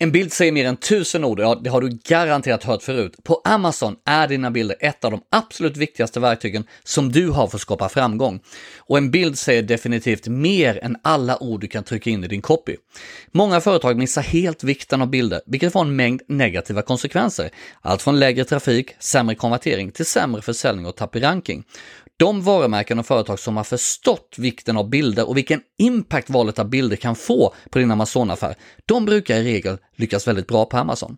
En 0.00 0.12
bild 0.12 0.32
säger 0.32 0.52
mer 0.52 0.64
än 0.64 0.76
tusen 0.76 1.24
ord, 1.24 1.40
ja 1.40 1.60
det 1.64 1.70
har 1.70 1.80
du 1.80 1.98
garanterat 2.04 2.64
hört 2.64 2.82
förut. 2.82 3.24
På 3.24 3.40
Amazon 3.44 3.96
är 4.04 4.28
dina 4.28 4.50
bilder 4.50 4.76
ett 4.80 5.04
av 5.04 5.10
de 5.10 5.20
absolut 5.30 5.76
viktigaste 5.76 6.20
verktygen 6.20 6.64
som 6.84 7.12
du 7.12 7.28
har 7.30 7.46
för 7.46 7.56
att 7.56 7.62
skapa 7.62 7.88
framgång. 7.88 8.40
Och 8.78 8.98
en 8.98 9.10
bild 9.10 9.38
säger 9.38 9.62
definitivt 9.62 10.28
mer 10.28 10.84
än 10.84 10.96
alla 11.02 11.42
ord 11.42 11.60
du 11.60 11.68
kan 11.68 11.84
trycka 11.84 12.10
in 12.10 12.24
i 12.24 12.28
din 12.28 12.42
copy. 12.42 12.76
Många 13.32 13.60
företag 13.60 13.96
missar 13.96 14.22
helt 14.22 14.64
vikten 14.64 15.02
av 15.02 15.08
bilder, 15.08 15.40
vilket 15.46 15.72
får 15.72 15.80
en 15.80 15.96
mängd 15.96 16.22
negativa 16.28 16.82
konsekvenser. 16.82 17.50
Allt 17.80 18.02
från 18.02 18.18
lägre 18.18 18.44
trafik, 18.44 18.94
sämre 18.98 19.34
konvertering 19.34 19.90
till 19.90 20.06
sämre 20.06 20.42
försäljning 20.42 20.86
och 20.86 20.96
tapp 20.96 21.16
i 21.16 21.20
ranking. 21.20 21.64
De 22.18 22.42
varumärken 22.42 22.98
och 22.98 23.06
företag 23.06 23.38
som 23.38 23.56
har 23.56 23.64
förstått 23.64 24.34
vikten 24.38 24.76
av 24.76 24.90
bilder 24.90 25.28
och 25.28 25.36
vilken 25.36 25.60
impact 25.78 26.30
valet 26.30 26.58
av 26.58 26.68
bilder 26.68 26.96
kan 26.96 27.16
få 27.16 27.54
på 27.70 27.78
din 27.78 27.90
Amazon-affär, 27.90 28.54
de 28.86 29.04
brukar 29.04 29.36
i 29.36 29.44
regel 29.44 29.78
lyckas 29.96 30.28
väldigt 30.28 30.46
bra 30.46 30.64
på 30.64 30.76
Amazon. 30.76 31.16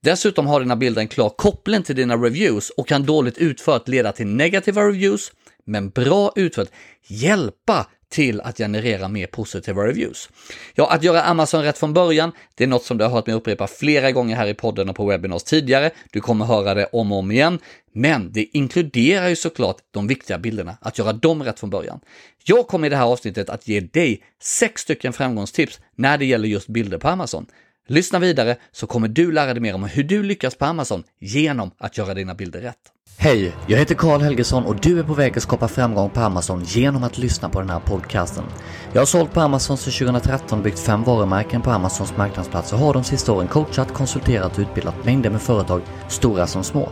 Dessutom 0.00 0.46
har 0.46 0.60
dina 0.60 0.76
bilder 0.76 1.02
en 1.02 1.08
klar 1.08 1.28
koppling 1.28 1.82
till 1.82 1.96
dina 1.96 2.16
reviews 2.16 2.70
och 2.70 2.88
kan 2.88 3.06
dåligt 3.06 3.38
utfört 3.38 3.88
leda 3.88 4.12
till 4.12 4.26
negativa 4.26 4.82
reviews, 4.82 5.32
men 5.64 5.90
bra 5.90 6.32
utfört 6.36 6.68
hjälpa 7.06 7.86
till 8.12 8.40
att 8.40 8.58
generera 8.58 9.08
mer 9.08 9.26
positiva 9.26 9.82
reviews. 9.82 10.30
Ja, 10.74 10.90
att 10.90 11.02
göra 11.02 11.22
Amazon 11.22 11.62
rätt 11.62 11.78
från 11.78 11.92
början, 11.92 12.32
det 12.54 12.64
är 12.64 12.68
något 12.68 12.84
som 12.84 12.98
du 12.98 13.04
har 13.04 13.10
hört 13.10 13.26
mig 13.26 13.36
upprepa 13.36 13.66
flera 13.66 14.12
gånger 14.12 14.36
här 14.36 14.46
i 14.46 14.54
podden 14.54 14.88
och 14.88 14.96
på 14.96 15.06
webinars 15.06 15.42
tidigare. 15.42 15.90
Du 16.10 16.20
kommer 16.20 16.44
höra 16.44 16.74
det 16.74 16.86
om 16.92 17.12
och 17.12 17.18
om 17.18 17.30
igen, 17.30 17.58
men 17.92 18.32
det 18.32 18.56
inkluderar 18.56 19.28
ju 19.28 19.36
såklart 19.36 19.76
de 19.90 20.06
viktiga 20.06 20.38
bilderna, 20.38 20.76
att 20.80 20.98
göra 20.98 21.12
dem 21.12 21.42
rätt 21.42 21.60
från 21.60 21.70
början. 21.70 22.00
Jag 22.44 22.66
kommer 22.66 22.86
i 22.86 22.90
det 22.90 22.96
här 22.96 23.06
avsnittet 23.06 23.50
att 23.50 23.68
ge 23.68 23.80
dig 23.80 24.22
sex 24.42 24.82
stycken 24.82 25.12
framgångstips 25.12 25.80
när 25.96 26.18
det 26.18 26.24
gäller 26.24 26.48
just 26.48 26.68
bilder 26.68 26.98
på 26.98 27.08
Amazon. 27.08 27.46
Lyssna 27.86 28.18
vidare 28.18 28.56
så 28.72 28.86
kommer 28.86 29.08
du 29.08 29.32
lära 29.32 29.54
dig 29.54 29.60
mer 29.60 29.74
om 29.74 29.84
hur 29.84 30.04
du 30.04 30.22
lyckas 30.22 30.54
på 30.54 30.64
Amazon 30.64 31.04
genom 31.20 31.70
att 31.78 31.98
göra 31.98 32.14
dina 32.14 32.34
bilder 32.34 32.60
rätt. 32.60 32.92
Hej, 33.16 33.56
jag 33.66 33.78
heter 33.78 33.94
Karl 33.94 34.20
Helgesson 34.20 34.64
och 34.64 34.76
du 34.76 34.98
är 34.98 35.02
på 35.02 35.14
väg 35.14 35.36
att 35.36 35.42
skapa 35.42 35.68
framgång 35.68 36.10
på 36.10 36.20
Amazon 36.20 36.62
genom 36.64 37.04
att 37.04 37.18
lyssna 37.18 37.48
på 37.48 37.60
den 37.60 37.70
här 37.70 37.80
podcasten. 37.80 38.44
Jag 38.92 39.00
har 39.00 39.06
sålt 39.06 39.32
på 39.32 39.40
Amazon 39.40 39.76
sedan 39.76 40.08
2013 40.08 40.58
och 40.58 40.64
byggt 40.64 40.78
fem 40.78 41.02
varumärken 41.02 41.62
på 41.62 41.70
Amazons 41.70 42.16
marknadsplats 42.16 42.72
och 42.72 42.78
har 42.78 42.94
de 42.94 43.04
sista 43.04 43.32
åren 43.32 43.48
coachat, 43.48 43.94
konsulterat 43.94 44.52
och 44.52 44.58
utbildat 44.58 45.04
mängder 45.04 45.30
med 45.30 45.42
företag, 45.42 45.82
stora 46.08 46.46
som 46.46 46.64
små. 46.64 46.88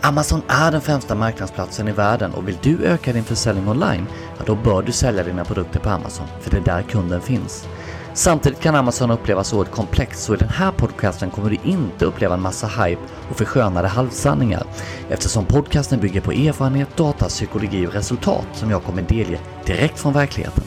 Amazon 0.00 0.42
är 0.48 0.72
den 0.72 0.80
främsta 0.80 1.14
marknadsplatsen 1.14 1.88
i 1.88 1.92
världen 1.92 2.34
och 2.34 2.48
vill 2.48 2.58
du 2.62 2.84
öka 2.84 3.12
din 3.12 3.24
försäljning 3.24 3.68
online, 3.68 4.06
ja 4.38 4.44
då 4.46 4.54
bör 4.54 4.82
du 4.82 4.92
sälja 4.92 5.24
dina 5.24 5.44
produkter 5.44 5.80
på 5.80 5.88
Amazon, 5.90 6.26
för 6.40 6.50
det 6.50 6.56
är 6.56 6.60
där 6.60 6.82
kunden 6.82 7.20
finns. 7.20 7.68
Samtidigt 8.14 8.60
kan 8.60 8.74
Amazon 8.74 9.10
upplevas 9.10 9.52
oerhört 9.52 9.74
komplext 9.74 10.22
så 10.22 10.34
i 10.34 10.36
den 10.36 10.48
här 10.48 10.72
podcasten 10.72 11.30
kommer 11.30 11.50
du 11.50 11.58
inte 11.64 12.04
uppleva 12.04 12.34
en 12.34 12.40
massa 12.40 12.66
hype 12.66 13.02
och 13.30 13.36
förskönade 13.36 13.88
halvsanningar 13.88 14.66
eftersom 15.10 15.46
podcasten 15.46 16.00
bygger 16.00 16.20
på 16.20 16.32
erfarenhet, 16.32 16.96
data, 16.96 17.28
psykologi 17.28 17.86
och 17.86 17.92
resultat 17.92 18.46
som 18.52 18.70
jag 18.70 18.82
kommer 18.82 19.02
delge 19.02 19.40
direkt 19.66 19.98
från 19.98 20.12
verkligheten. 20.12 20.64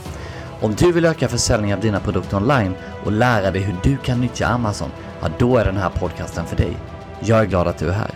Om 0.62 0.76
du 0.76 0.92
vill 0.92 1.06
öka 1.06 1.28
försäljningen 1.28 1.78
av 1.78 1.84
dina 1.84 2.00
produkter 2.00 2.38
online 2.38 2.74
och 3.06 3.12
lära 3.12 3.52
dig 3.52 3.62
hur 3.62 3.76
du 3.84 3.98
kan 3.98 4.22
nyttja 4.22 4.48
Amazon, 4.48 4.92
ja 5.22 5.30
då 5.40 5.58
är 5.58 5.66
den 5.66 5.78
här 5.78 5.90
podcasten 5.90 6.46
för 6.46 6.56
dig. 6.56 6.78
Jag 7.20 7.40
är 7.40 7.46
glad 7.46 7.68
att 7.68 7.78
du 7.78 7.88
är 7.88 7.94
här. 7.94 8.12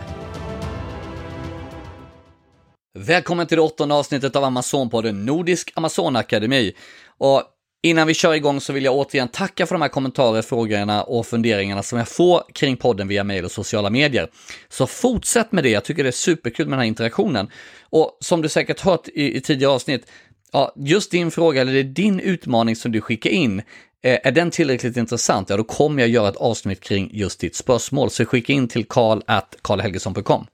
Välkommen 2.99 3.47
till 3.47 3.57
det 3.57 3.63
åttonde 3.63 3.95
avsnittet 3.95 4.35
av 4.35 4.43
Amazonpodden 4.43 5.25
Nordisk 5.25 5.71
Amazon 5.75 6.15
Akademi. 6.15 6.73
Och 7.17 7.43
Innan 7.81 8.07
vi 8.07 8.13
kör 8.13 8.33
igång 8.33 8.61
så 8.61 8.73
vill 8.73 8.85
jag 8.85 8.95
återigen 8.95 9.27
tacka 9.27 9.65
för 9.65 9.75
de 9.75 9.81
här 9.81 9.89
kommentarer, 9.89 10.41
frågorna 10.41 11.03
och 11.03 11.27
funderingarna 11.27 11.83
som 11.83 11.97
jag 11.97 12.07
får 12.07 12.43
kring 12.53 12.77
podden 12.77 13.07
via 13.07 13.23
mejl 13.23 13.45
och 13.45 13.51
sociala 13.51 13.89
medier. 13.89 14.29
Så 14.69 14.87
fortsätt 14.87 15.51
med 15.51 15.63
det, 15.63 15.69
jag 15.69 15.85
tycker 15.85 16.03
det 16.03 16.09
är 16.09 16.11
superkul 16.11 16.67
med 16.67 16.77
den 16.77 16.79
här 16.79 16.87
interaktionen. 16.87 17.49
Och 17.81 18.17
som 18.21 18.41
du 18.41 18.49
säkert 18.49 18.79
hört 18.79 19.07
i, 19.07 19.37
i 19.37 19.41
tidigare 19.41 19.73
avsnitt, 19.73 20.11
ja, 20.51 20.73
just 20.75 21.11
din 21.11 21.31
fråga 21.31 21.61
eller 21.61 21.73
det 21.73 21.79
är 21.79 21.83
din 21.83 22.19
utmaning 22.19 22.75
som 22.75 22.91
du 22.91 23.01
skickar 23.01 23.29
in, 23.29 23.59
eh, 24.03 24.19
är 24.23 24.31
den 24.31 24.51
tillräckligt 24.51 24.97
intressant, 24.97 25.49
ja 25.49 25.57
då 25.57 25.63
kommer 25.63 26.01
jag 26.01 26.09
göra 26.09 26.29
ett 26.29 26.35
avsnitt 26.35 26.81
kring 26.81 27.09
just 27.13 27.39
ditt 27.39 27.55
spörsmål. 27.55 28.09
Så 28.09 28.25
skicka 28.25 28.53
in 28.53 28.67
till 28.67 28.85
karl.karlhelgesson.com. 28.85 30.47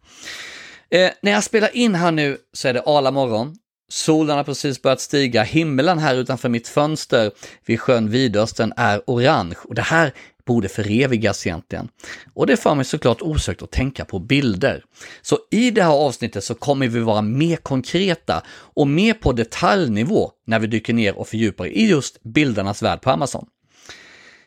Eh, 0.90 1.12
när 1.22 1.32
jag 1.32 1.44
spelar 1.44 1.76
in 1.76 1.96
här 1.96 2.12
nu 2.12 2.38
så 2.54 2.68
är 2.68 2.74
det 2.74 2.84
Arla 2.86 3.12
morgon 3.12 3.56
Solen 3.90 4.38
har 4.38 4.44
precis 4.44 4.82
börjat 4.82 5.02
stiga, 5.02 5.44
himlen 5.44 6.00
här 6.00 6.16
utanför 6.16 6.50
mitt 6.50 6.68
fönster 6.68 7.32
vid 7.66 7.80
sjön 7.80 8.10
Vidösten 8.10 8.74
är 8.78 9.02
orange 9.08 9.56
och 9.64 9.76
det 9.76 9.82
här 9.82 10.14
borde 10.46 10.70
förevigas 10.70 11.48
egentligen. 11.48 11.90
Och 12.34 12.48
det 12.48 12.58
får 12.58 12.76
mig 12.76 12.86
såklart 12.86 13.22
osökt 13.22 13.62
att 13.62 13.72
tänka 13.72 14.06
på 14.06 14.20
bilder. 14.20 14.84
Så 15.22 15.40
i 15.52 15.72
det 15.72 15.84
här 15.84 15.92
avsnittet 15.92 16.44
så 16.44 16.56
kommer 16.56 16.88
vi 16.88 17.00
vara 17.00 17.22
mer 17.22 17.56
konkreta 17.56 18.44
och 18.50 18.88
mer 18.88 19.14
på 19.14 19.32
detaljnivå 19.32 20.32
när 20.48 20.60
vi 20.60 20.68
dyker 20.68 20.94
ner 20.94 21.18
och 21.18 21.28
fördjupar 21.28 21.66
i 21.66 21.90
just 21.90 22.24
bildernas 22.24 22.82
värld 22.82 23.02
på 23.02 23.10
Amazon. 23.10 23.46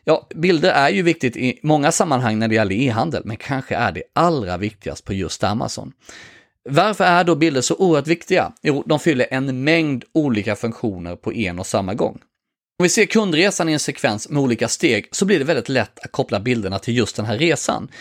Ja, 0.03 0.27
bilder 0.35 0.71
är 0.71 0.89
ju 0.89 1.01
viktigt 1.01 1.37
i 1.37 1.59
många 1.63 1.91
sammanhang 1.91 2.39
när 2.39 2.47
det 2.47 2.55
gäller 2.55 2.75
e-handel, 2.75 3.21
men 3.25 3.37
kanske 3.37 3.75
är 3.75 3.91
det 3.91 4.03
allra 4.15 4.57
viktigast 4.57 5.05
på 5.05 5.13
just 5.13 5.43
Amazon. 5.43 5.93
Varför 6.69 7.03
är 7.03 7.23
då 7.23 7.35
bilder 7.35 7.61
så 7.61 7.75
oerhört 7.75 8.07
viktiga? 8.07 8.53
Jo, 8.61 8.83
de 8.85 8.99
fyller 8.99 9.27
en 9.31 9.63
mängd 9.63 10.03
olika 10.13 10.55
funktioner 10.55 11.15
på 11.15 11.33
en 11.33 11.59
och 11.59 11.67
samma 11.67 11.93
gång. 11.93 12.19
Om 12.79 12.83
vi 12.83 12.89
ser 12.89 13.05
kundresan 13.05 13.69
i 13.69 13.73
en 13.73 13.79
sekvens 13.79 14.29
med 14.29 14.43
olika 14.43 14.67
steg 14.67 15.07
så 15.11 15.25
blir 15.25 15.39
det 15.39 15.45
väldigt 15.45 15.69
lätt 15.69 15.99
att 15.99 16.11
koppla 16.11 16.39
bilderna 16.39 16.79
till 16.79 16.97
just 16.97 17.15
den 17.15 17.25
här 17.25 17.37
resan. 17.37 17.91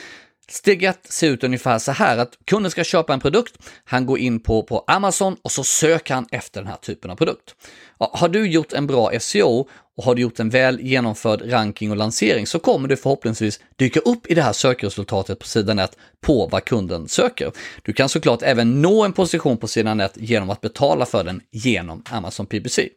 Steg 0.51 0.83
1 0.83 1.13
ser 1.13 1.31
ut 1.31 1.45
ungefär 1.45 1.79
så 1.79 1.93
här 1.93 2.19
att 2.19 2.39
kunden 2.45 2.71
ska 2.71 2.85
köpa 2.85 3.13
en 3.13 3.21
produkt, 3.21 3.59
han 3.85 4.07
går 4.07 4.19
in 4.19 4.41
på, 4.41 4.63
på 4.63 4.85
Amazon 4.87 5.37
och 5.43 5.53
så 5.53 5.65
söker 5.65 6.15
han 6.15 6.27
efter 6.31 6.61
den 6.61 6.69
här 6.69 6.77
typen 6.77 7.11
av 7.11 7.17
produkt. 7.17 7.55
Ja, 7.99 8.11
har 8.15 8.29
du 8.29 8.49
gjort 8.49 8.73
en 8.73 8.87
bra 8.87 9.21
SEO 9.21 9.69
och 9.99 10.05
har 10.05 10.15
du 10.15 10.23
gjort 10.23 10.41
en 10.41 10.51
väl 10.51 10.81
genomförd 10.81 11.53
ranking 11.53 11.91
och 11.91 11.97
lansering 11.97 12.47
så 12.47 12.59
kommer 12.59 12.89
du 12.89 12.97
förhoppningsvis 12.97 13.61
dyka 13.77 14.01
upp 14.01 14.27
i 14.31 14.35
det 14.35 14.43
här 14.43 14.53
sökresultatet 14.53 15.39
på 15.39 15.47
sidan 15.47 15.79
1 15.79 15.97
på 16.21 16.47
vad 16.47 16.65
kunden 16.65 17.09
söker. 17.09 17.53
Du 17.83 17.93
kan 17.93 18.09
såklart 18.09 18.43
även 18.43 18.83
nå 18.83 19.05
en 19.05 19.13
position 19.13 19.57
på 19.57 19.69
sidan 19.69 20.01
1 20.01 20.13
genom 20.17 20.51
att 20.51 20.61
betala 20.61 21.07
för 21.07 21.25
den 21.25 21.41
genom 21.51 22.03
Amazon 22.11 22.47
PPC. 22.47 22.89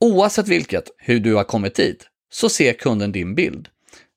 Oavsett 0.00 0.48
vilket, 0.48 0.84
hur 0.98 1.20
du 1.20 1.34
har 1.34 1.44
kommit 1.44 1.74
dit, 1.74 2.06
så 2.32 2.48
ser 2.48 2.72
kunden 2.72 3.12
din 3.12 3.34
bild 3.34 3.68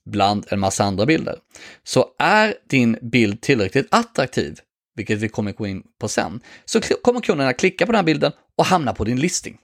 bland 0.09 0.45
en 0.49 0.59
massa 0.59 0.83
andra 0.83 1.05
bilder. 1.05 1.35
Så 1.83 2.05
är 2.19 2.53
din 2.69 2.97
bild 3.01 3.41
tillräckligt 3.41 3.87
attraktiv, 3.91 4.59
vilket 4.95 5.19
vi 5.19 5.29
kommer 5.29 5.51
gå 5.51 5.67
in 5.67 5.83
på 5.99 6.07
sen, 6.07 6.39
så 6.65 6.79
kommer 6.81 7.21
kunderna 7.21 7.53
klicka 7.53 7.85
på 7.85 7.91
den 7.91 7.99
här 7.99 8.05
bilden 8.05 8.31
och 8.57 8.65
hamna 8.65 8.93
på 8.93 9.03
din 9.03 9.19
listing. 9.19 9.57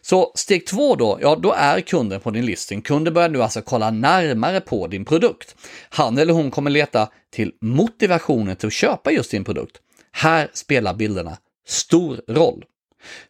Så 0.00 0.32
steg 0.34 0.66
två 0.66 0.94
då, 0.96 1.18
ja 1.22 1.36
då 1.36 1.52
är 1.52 1.80
kunden 1.80 2.20
på 2.20 2.30
din 2.30 2.46
listing. 2.46 2.82
Kunden 2.82 3.14
börjar 3.14 3.28
nu 3.28 3.42
alltså 3.42 3.62
kolla 3.62 3.90
närmare 3.90 4.60
på 4.60 4.86
din 4.86 5.04
produkt. 5.04 5.56
Han 5.88 6.18
eller 6.18 6.32
hon 6.32 6.50
kommer 6.50 6.70
leta 6.70 7.08
till 7.30 7.52
motivationen 7.60 8.56
till 8.56 8.66
att 8.66 8.72
köpa 8.72 9.10
just 9.12 9.30
din 9.30 9.44
produkt. 9.44 9.76
Här 10.12 10.50
spelar 10.52 10.94
bilderna 10.94 11.38
stor 11.66 12.20
roll. 12.28 12.64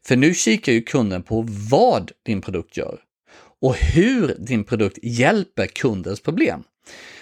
För 0.07 0.17
nu 0.17 0.35
kikar 0.35 0.73
ju 0.73 0.83
kunden 0.83 1.23
på 1.23 1.47
vad 1.71 2.13
din 2.23 2.41
produkt 2.41 2.77
gör 2.77 2.99
och 3.61 3.77
hur 3.77 4.37
din 4.39 4.65
produkt 4.65 4.99
hjälper 5.03 5.67
kundens 5.67 6.21
problem. 6.21 6.63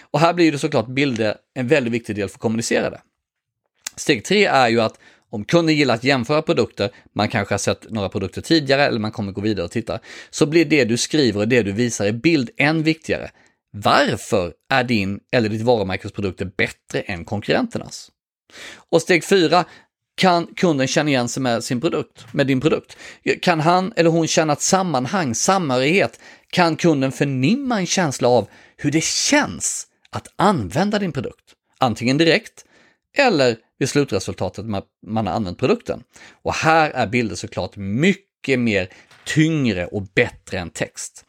Och 0.00 0.20
här 0.20 0.34
blir 0.34 0.52
det 0.52 0.58
såklart 0.58 0.86
bilder 0.86 1.36
en 1.54 1.68
väldigt 1.68 1.92
viktig 1.92 2.16
del 2.16 2.28
för 2.28 2.36
att 2.36 2.40
kommunicera 2.40 2.90
det. 2.90 3.00
Steg 3.96 4.24
tre 4.24 4.44
är 4.44 4.68
ju 4.68 4.80
att 4.80 4.98
om 5.30 5.44
kunden 5.44 5.76
gillar 5.76 5.94
att 5.94 6.04
jämföra 6.04 6.42
produkter, 6.42 6.90
man 7.14 7.28
kanske 7.28 7.54
har 7.54 7.58
sett 7.58 7.90
några 7.90 8.08
produkter 8.08 8.40
tidigare 8.40 8.86
eller 8.86 8.98
man 8.98 9.12
kommer 9.12 9.32
gå 9.32 9.40
vidare 9.40 9.64
och 9.64 9.70
titta, 9.70 9.98
så 10.30 10.46
blir 10.46 10.64
det 10.64 10.84
du 10.84 10.96
skriver 10.96 11.40
och 11.40 11.48
det 11.48 11.62
du 11.62 11.72
visar 11.72 12.06
i 12.06 12.12
bild 12.12 12.50
än 12.56 12.82
viktigare. 12.82 13.30
Varför 13.72 14.52
är 14.70 14.84
din 14.84 15.20
eller 15.32 15.48
ditt 15.48 15.62
varumärkes 15.62 16.12
produkter 16.12 16.50
bättre 16.56 17.00
än 17.00 17.24
konkurrenternas? 17.24 18.10
Och 18.90 19.02
steg 19.02 19.24
fyra, 19.24 19.64
kan 20.16 20.46
kunden 20.46 20.86
känna 20.86 21.10
igen 21.10 21.28
sig 21.28 21.42
med 21.42 21.64
sin 21.64 21.80
produkt, 21.80 22.26
med 22.32 22.46
din 22.46 22.60
produkt? 22.60 22.96
Kan 23.42 23.60
han 23.60 23.92
eller 23.96 24.10
hon 24.10 24.26
känna 24.26 24.52
ett 24.52 24.60
sammanhang, 24.60 25.34
samhörighet? 25.34 26.20
Kan 26.50 26.76
kunden 26.76 27.12
förnimma 27.12 27.78
en 27.78 27.86
känsla 27.86 28.28
av 28.28 28.48
hur 28.76 28.90
det 28.90 29.04
känns 29.04 29.86
att 30.10 30.28
använda 30.36 30.98
din 30.98 31.12
produkt? 31.12 31.52
Antingen 31.78 32.18
direkt 32.18 32.64
eller 33.16 33.56
vid 33.78 33.88
slutresultatet 33.88 34.64
man 35.06 35.26
har 35.26 35.34
använt 35.34 35.58
produkten. 35.58 36.02
Och 36.42 36.54
här 36.54 36.90
är 36.90 37.06
bilder 37.06 37.36
såklart 37.36 37.76
mycket 37.76 38.58
mer 38.58 38.88
tyngre 39.24 39.86
och 39.86 40.02
bättre 40.02 40.58
än 40.58 40.70
text. 40.70 41.24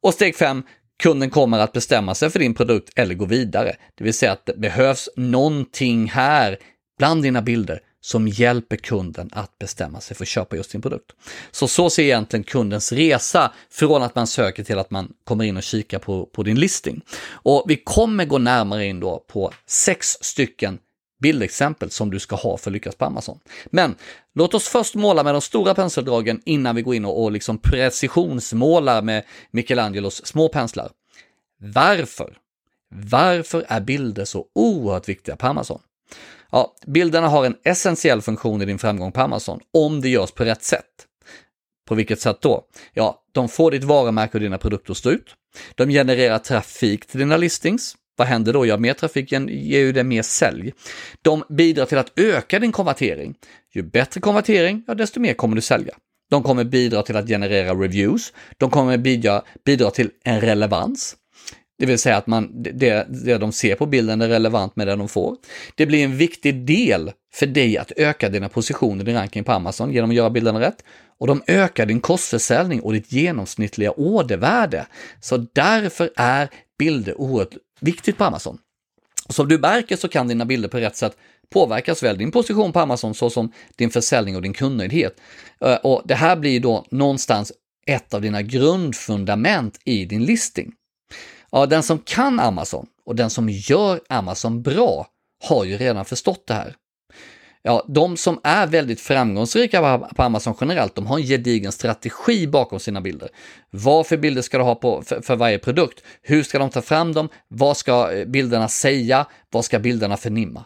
Och 0.00 0.14
steg 0.14 0.36
5, 0.36 0.62
kunden 1.02 1.30
kommer 1.30 1.58
att 1.58 1.72
bestämma 1.72 2.14
sig 2.14 2.30
för 2.30 2.38
din 2.38 2.54
produkt 2.54 2.92
eller 2.96 3.14
gå 3.14 3.24
vidare. 3.24 3.76
Det 3.94 4.04
vill 4.04 4.14
säga 4.14 4.32
att 4.32 4.46
det 4.46 4.56
behövs 4.56 5.08
någonting 5.16 6.08
här 6.08 6.58
bland 6.98 7.22
dina 7.22 7.42
bilder 7.42 7.80
som 8.00 8.28
hjälper 8.28 8.76
kunden 8.76 9.30
att 9.32 9.58
bestämma 9.58 10.00
sig 10.00 10.16
för 10.16 10.24
att 10.24 10.28
köpa 10.28 10.56
just 10.56 10.72
din 10.72 10.82
produkt. 10.82 11.12
Så 11.50 11.68
så 11.68 11.90
ser 11.90 12.02
egentligen 12.02 12.44
kundens 12.44 12.92
resa 12.92 13.52
från 13.70 14.02
att 14.02 14.14
man 14.14 14.26
söker 14.26 14.64
till 14.64 14.78
att 14.78 14.90
man 14.90 15.12
kommer 15.24 15.44
in 15.44 15.56
och 15.56 15.62
kikar 15.62 15.98
på, 15.98 16.26
på 16.26 16.42
din 16.42 16.60
listing. 16.60 17.00
Och 17.30 17.64
vi 17.68 17.76
kommer 17.76 18.24
gå 18.24 18.38
närmare 18.38 18.86
in 18.86 19.00
då 19.00 19.24
på 19.28 19.52
sex 19.66 20.08
stycken 20.20 20.78
bildexempel 21.18 21.90
som 21.90 22.10
du 22.10 22.18
ska 22.18 22.36
ha 22.36 22.56
för 22.56 22.70
att 22.70 22.72
lyckas 22.72 22.94
på 22.94 23.04
Amazon. 23.04 23.38
Men 23.66 23.94
låt 24.34 24.54
oss 24.54 24.68
först 24.68 24.94
måla 24.94 25.22
med 25.22 25.34
de 25.34 25.40
stora 25.40 25.74
penseldragen 25.74 26.42
innan 26.44 26.76
vi 26.76 26.82
går 26.82 26.94
in 26.94 27.04
och, 27.04 27.22
och 27.22 27.32
liksom 27.32 27.58
precisionsmålar 27.58 29.02
med 29.02 29.24
Michelangelos 29.50 30.26
små 30.26 30.48
penslar. 30.48 30.90
Varför? 31.58 32.36
Varför 32.90 33.64
är 33.68 33.80
bilder 33.80 34.24
så 34.24 34.46
oerhört 34.54 35.08
viktiga 35.08 35.36
på 35.36 35.46
Amazon? 35.46 35.80
Ja, 36.50 36.74
bilderna 36.86 37.28
har 37.28 37.44
en 37.44 37.56
essentiell 37.64 38.22
funktion 38.22 38.62
i 38.62 38.64
din 38.64 38.78
framgång 38.78 39.12
på 39.12 39.20
Amazon, 39.20 39.60
om 39.72 40.00
det 40.00 40.08
görs 40.08 40.30
på 40.30 40.44
rätt 40.44 40.64
sätt. 40.64 41.06
På 41.88 41.94
vilket 41.94 42.20
sätt 42.20 42.38
då? 42.40 42.64
Ja, 42.92 43.22
de 43.32 43.48
får 43.48 43.70
ditt 43.70 43.84
varumärke 43.84 44.36
och 44.36 44.40
dina 44.40 44.58
produkter 44.58 44.90
att 44.90 44.96
stå 44.96 45.10
ut. 45.10 45.34
De 45.74 45.88
genererar 45.88 46.38
trafik 46.38 47.06
till 47.06 47.18
dina 47.18 47.36
listings. 47.36 47.96
Vad 48.16 48.28
händer 48.28 48.52
då? 48.52 48.66
Ja, 48.66 48.76
mer 48.76 48.94
trafiken 48.94 49.48
ger 49.48 49.80
ju 49.80 49.92
det 49.92 50.04
mer 50.04 50.22
sälj. 50.22 50.72
De 51.22 51.44
bidrar 51.48 51.86
till 51.86 51.98
att 51.98 52.18
öka 52.18 52.58
din 52.58 52.72
konvertering. 52.72 53.34
Ju 53.74 53.82
bättre 53.82 54.20
konvertering, 54.20 54.84
ja, 54.86 54.94
desto 54.94 55.20
mer 55.20 55.34
kommer 55.34 55.56
du 55.56 55.62
sälja. 55.62 55.94
De 56.30 56.42
kommer 56.42 56.64
bidra 56.64 57.02
till 57.02 57.16
att 57.16 57.28
generera 57.28 57.74
reviews. 57.74 58.32
De 58.56 58.70
kommer 58.70 58.98
bidra, 58.98 59.42
bidra 59.64 59.90
till 59.90 60.10
en 60.24 60.40
relevans. 60.40 61.16
Det 61.78 61.86
vill 61.86 61.98
säga 61.98 62.16
att 62.16 62.26
man, 62.26 62.62
det, 62.62 63.06
det 63.08 63.38
de 63.38 63.52
ser 63.52 63.74
på 63.74 63.86
bilden 63.86 64.22
är 64.22 64.28
relevant 64.28 64.76
med 64.76 64.86
det 64.86 64.96
de 64.96 65.08
får. 65.08 65.36
Det 65.74 65.86
blir 65.86 66.04
en 66.04 66.16
viktig 66.16 66.66
del 66.66 67.12
för 67.34 67.46
dig 67.46 67.78
att 67.78 67.92
öka 67.96 68.28
dina 68.28 68.48
positioner 68.48 69.04
i 69.04 69.06
din 69.06 69.14
ranking 69.14 69.44
på 69.44 69.52
Amazon 69.52 69.92
genom 69.92 70.10
att 70.10 70.16
göra 70.16 70.30
bilderna 70.30 70.60
rätt. 70.60 70.84
Och 71.18 71.26
de 71.26 71.42
ökar 71.46 71.86
din 71.86 72.00
kostförsäljning 72.00 72.80
och 72.80 72.92
ditt 72.92 73.12
genomsnittliga 73.12 73.90
ordervärde. 73.90 74.86
Så 75.20 75.36
därför 75.36 76.10
är 76.16 76.48
bilder 76.78 77.20
oerhört 77.20 77.54
viktigt 77.80 78.18
på 78.18 78.24
Amazon. 78.24 78.58
Som 79.28 79.48
du 79.48 79.58
märker 79.58 79.96
så 79.96 80.08
kan 80.08 80.28
dina 80.28 80.44
bilder 80.44 80.68
på 80.68 80.78
rätt 80.78 80.96
sätt 80.96 81.16
påverka 81.50 81.94
såväl 81.94 82.18
din 82.18 82.30
position 82.30 82.72
på 82.72 82.80
Amazon 82.80 83.14
såsom 83.14 83.52
din 83.76 83.90
försäljning 83.90 84.36
och 84.36 84.42
din 84.42 84.52
kundnöjdhet. 84.52 85.20
Eh, 85.60 85.74
och 85.74 86.02
det 86.04 86.14
här 86.14 86.36
blir 86.36 86.60
då 86.60 86.86
någonstans 86.90 87.52
ett 87.86 88.14
av 88.14 88.22
dina 88.22 88.42
grundfundament 88.42 89.80
i 89.84 90.04
din 90.04 90.24
listing. 90.24 90.72
Ja, 91.50 91.66
den 91.66 91.82
som 91.82 91.98
kan 91.98 92.40
Amazon 92.40 92.86
och 93.04 93.16
den 93.16 93.30
som 93.30 93.48
gör 93.48 94.00
Amazon 94.08 94.62
bra 94.62 95.06
har 95.44 95.64
ju 95.64 95.76
redan 95.76 96.04
förstått 96.04 96.46
det 96.46 96.54
här. 96.54 96.74
Ja, 97.66 97.84
de 97.88 98.16
som 98.16 98.40
är 98.42 98.66
väldigt 98.66 99.00
framgångsrika 99.00 99.98
på 100.16 100.22
Amazon 100.22 100.54
generellt, 100.60 100.94
de 100.94 101.06
har 101.06 101.18
en 101.18 101.26
gedigen 101.26 101.72
strategi 101.72 102.46
bakom 102.46 102.80
sina 102.80 103.00
bilder. 103.00 103.28
Vad 103.70 104.06
för 104.06 104.16
bilder 104.16 104.42
ska 104.42 104.58
du 104.58 104.64
ha 104.64 104.74
på, 104.74 105.02
för, 105.02 105.20
för 105.20 105.36
varje 105.36 105.58
produkt? 105.58 106.02
Hur 106.22 106.42
ska 106.42 106.58
de 106.58 106.70
ta 106.70 106.82
fram 106.82 107.12
dem? 107.12 107.28
Vad 107.48 107.76
ska 107.76 108.12
eh, 108.12 108.26
bilderna 108.26 108.68
säga? 108.68 109.26
Vad 109.50 109.64
ska 109.64 109.78
bilderna 109.78 110.16
förnimma? 110.16 110.64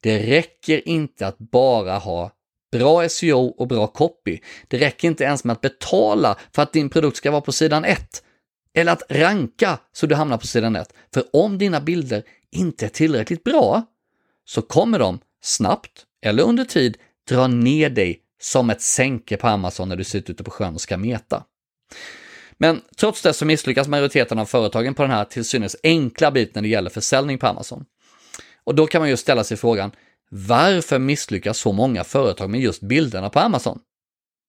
Det 0.00 0.18
räcker 0.18 0.88
inte 0.88 1.26
att 1.26 1.38
bara 1.38 1.98
ha 1.98 2.30
bra 2.72 3.08
SEO 3.08 3.46
och 3.46 3.68
bra 3.68 3.86
copy. 3.86 4.38
Det 4.68 4.78
räcker 4.78 5.08
inte 5.08 5.24
ens 5.24 5.44
med 5.44 5.52
att 5.52 5.60
betala 5.60 6.36
för 6.54 6.62
att 6.62 6.72
din 6.72 6.90
produkt 6.90 7.16
ska 7.16 7.30
vara 7.30 7.40
på 7.40 7.52
sidan 7.52 7.84
1. 7.84 8.22
Eller 8.74 8.92
att 8.92 9.02
ranka 9.08 9.78
så 9.92 10.06
du 10.06 10.14
hamnar 10.14 10.38
på 10.38 10.46
sidan 10.46 10.76
1. 10.76 10.94
För 11.14 11.24
om 11.32 11.58
dina 11.58 11.80
bilder 11.80 12.22
inte 12.50 12.84
är 12.84 12.90
tillräckligt 12.90 13.44
bra 13.44 13.82
så 14.44 14.62
kommer 14.62 14.98
de 14.98 15.18
snabbt 15.42 16.05
eller 16.24 16.42
under 16.42 16.64
tid 16.64 16.96
dra 17.28 17.46
ner 17.46 17.90
dig 17.90 18.20
som 18.40 18.70
ett 18.70 18.82
sänke 18.82 19.36
på 19.36 19.48
Amazon 19.48 19.88
när 19.88 19.96
du 19.96 20.04
sitter 20.04 20.32
ute 20.32 20.44
på 20.44 20.50
sjön 20.50 20.74
och 20.74 20.80
ska 20.80 20.96
meta. 20.96 21.44
Men 22.58 22.80
trots 22.96 23.22
det 23.22 23.32
så 23.32 23.44
misslyckas 23.44 23.88
majoriteten 23.88 24.38
av 24.38 24.46
företagen 24.46 24.94
på 24.94 25.02
den 25.02 25.10
här 25.10 25.24
till 25.24 25.44
synes 25.44 25.76
enkla 25.82 26.30
biten 26.30 26.52
när 26.54 26.62
det 26.62 26.68
gäller 26.68 26.90
försäljning 26.90 27.38
på 27.38 27.46
Amazon. 27.46 27.84
Och 28.64 28.74
då 28.74 28.86
kan 28.86 29.00
man 29.00 29.08
ju 29.08 29.16
ställa 29.16 29.44
sig 29.44 29.56
frågan, 29.56 29.90
varför 30.30 30.98
misslyckas 30.98 31.58
så 31.58 31.72
många 31.72 32.04
företag 32.04 32.50
med 32.50 32.60
just 32.60 32.82
bilderna 32.82 33.30
på 33.30 33.40
Amazon? 33.40 33.78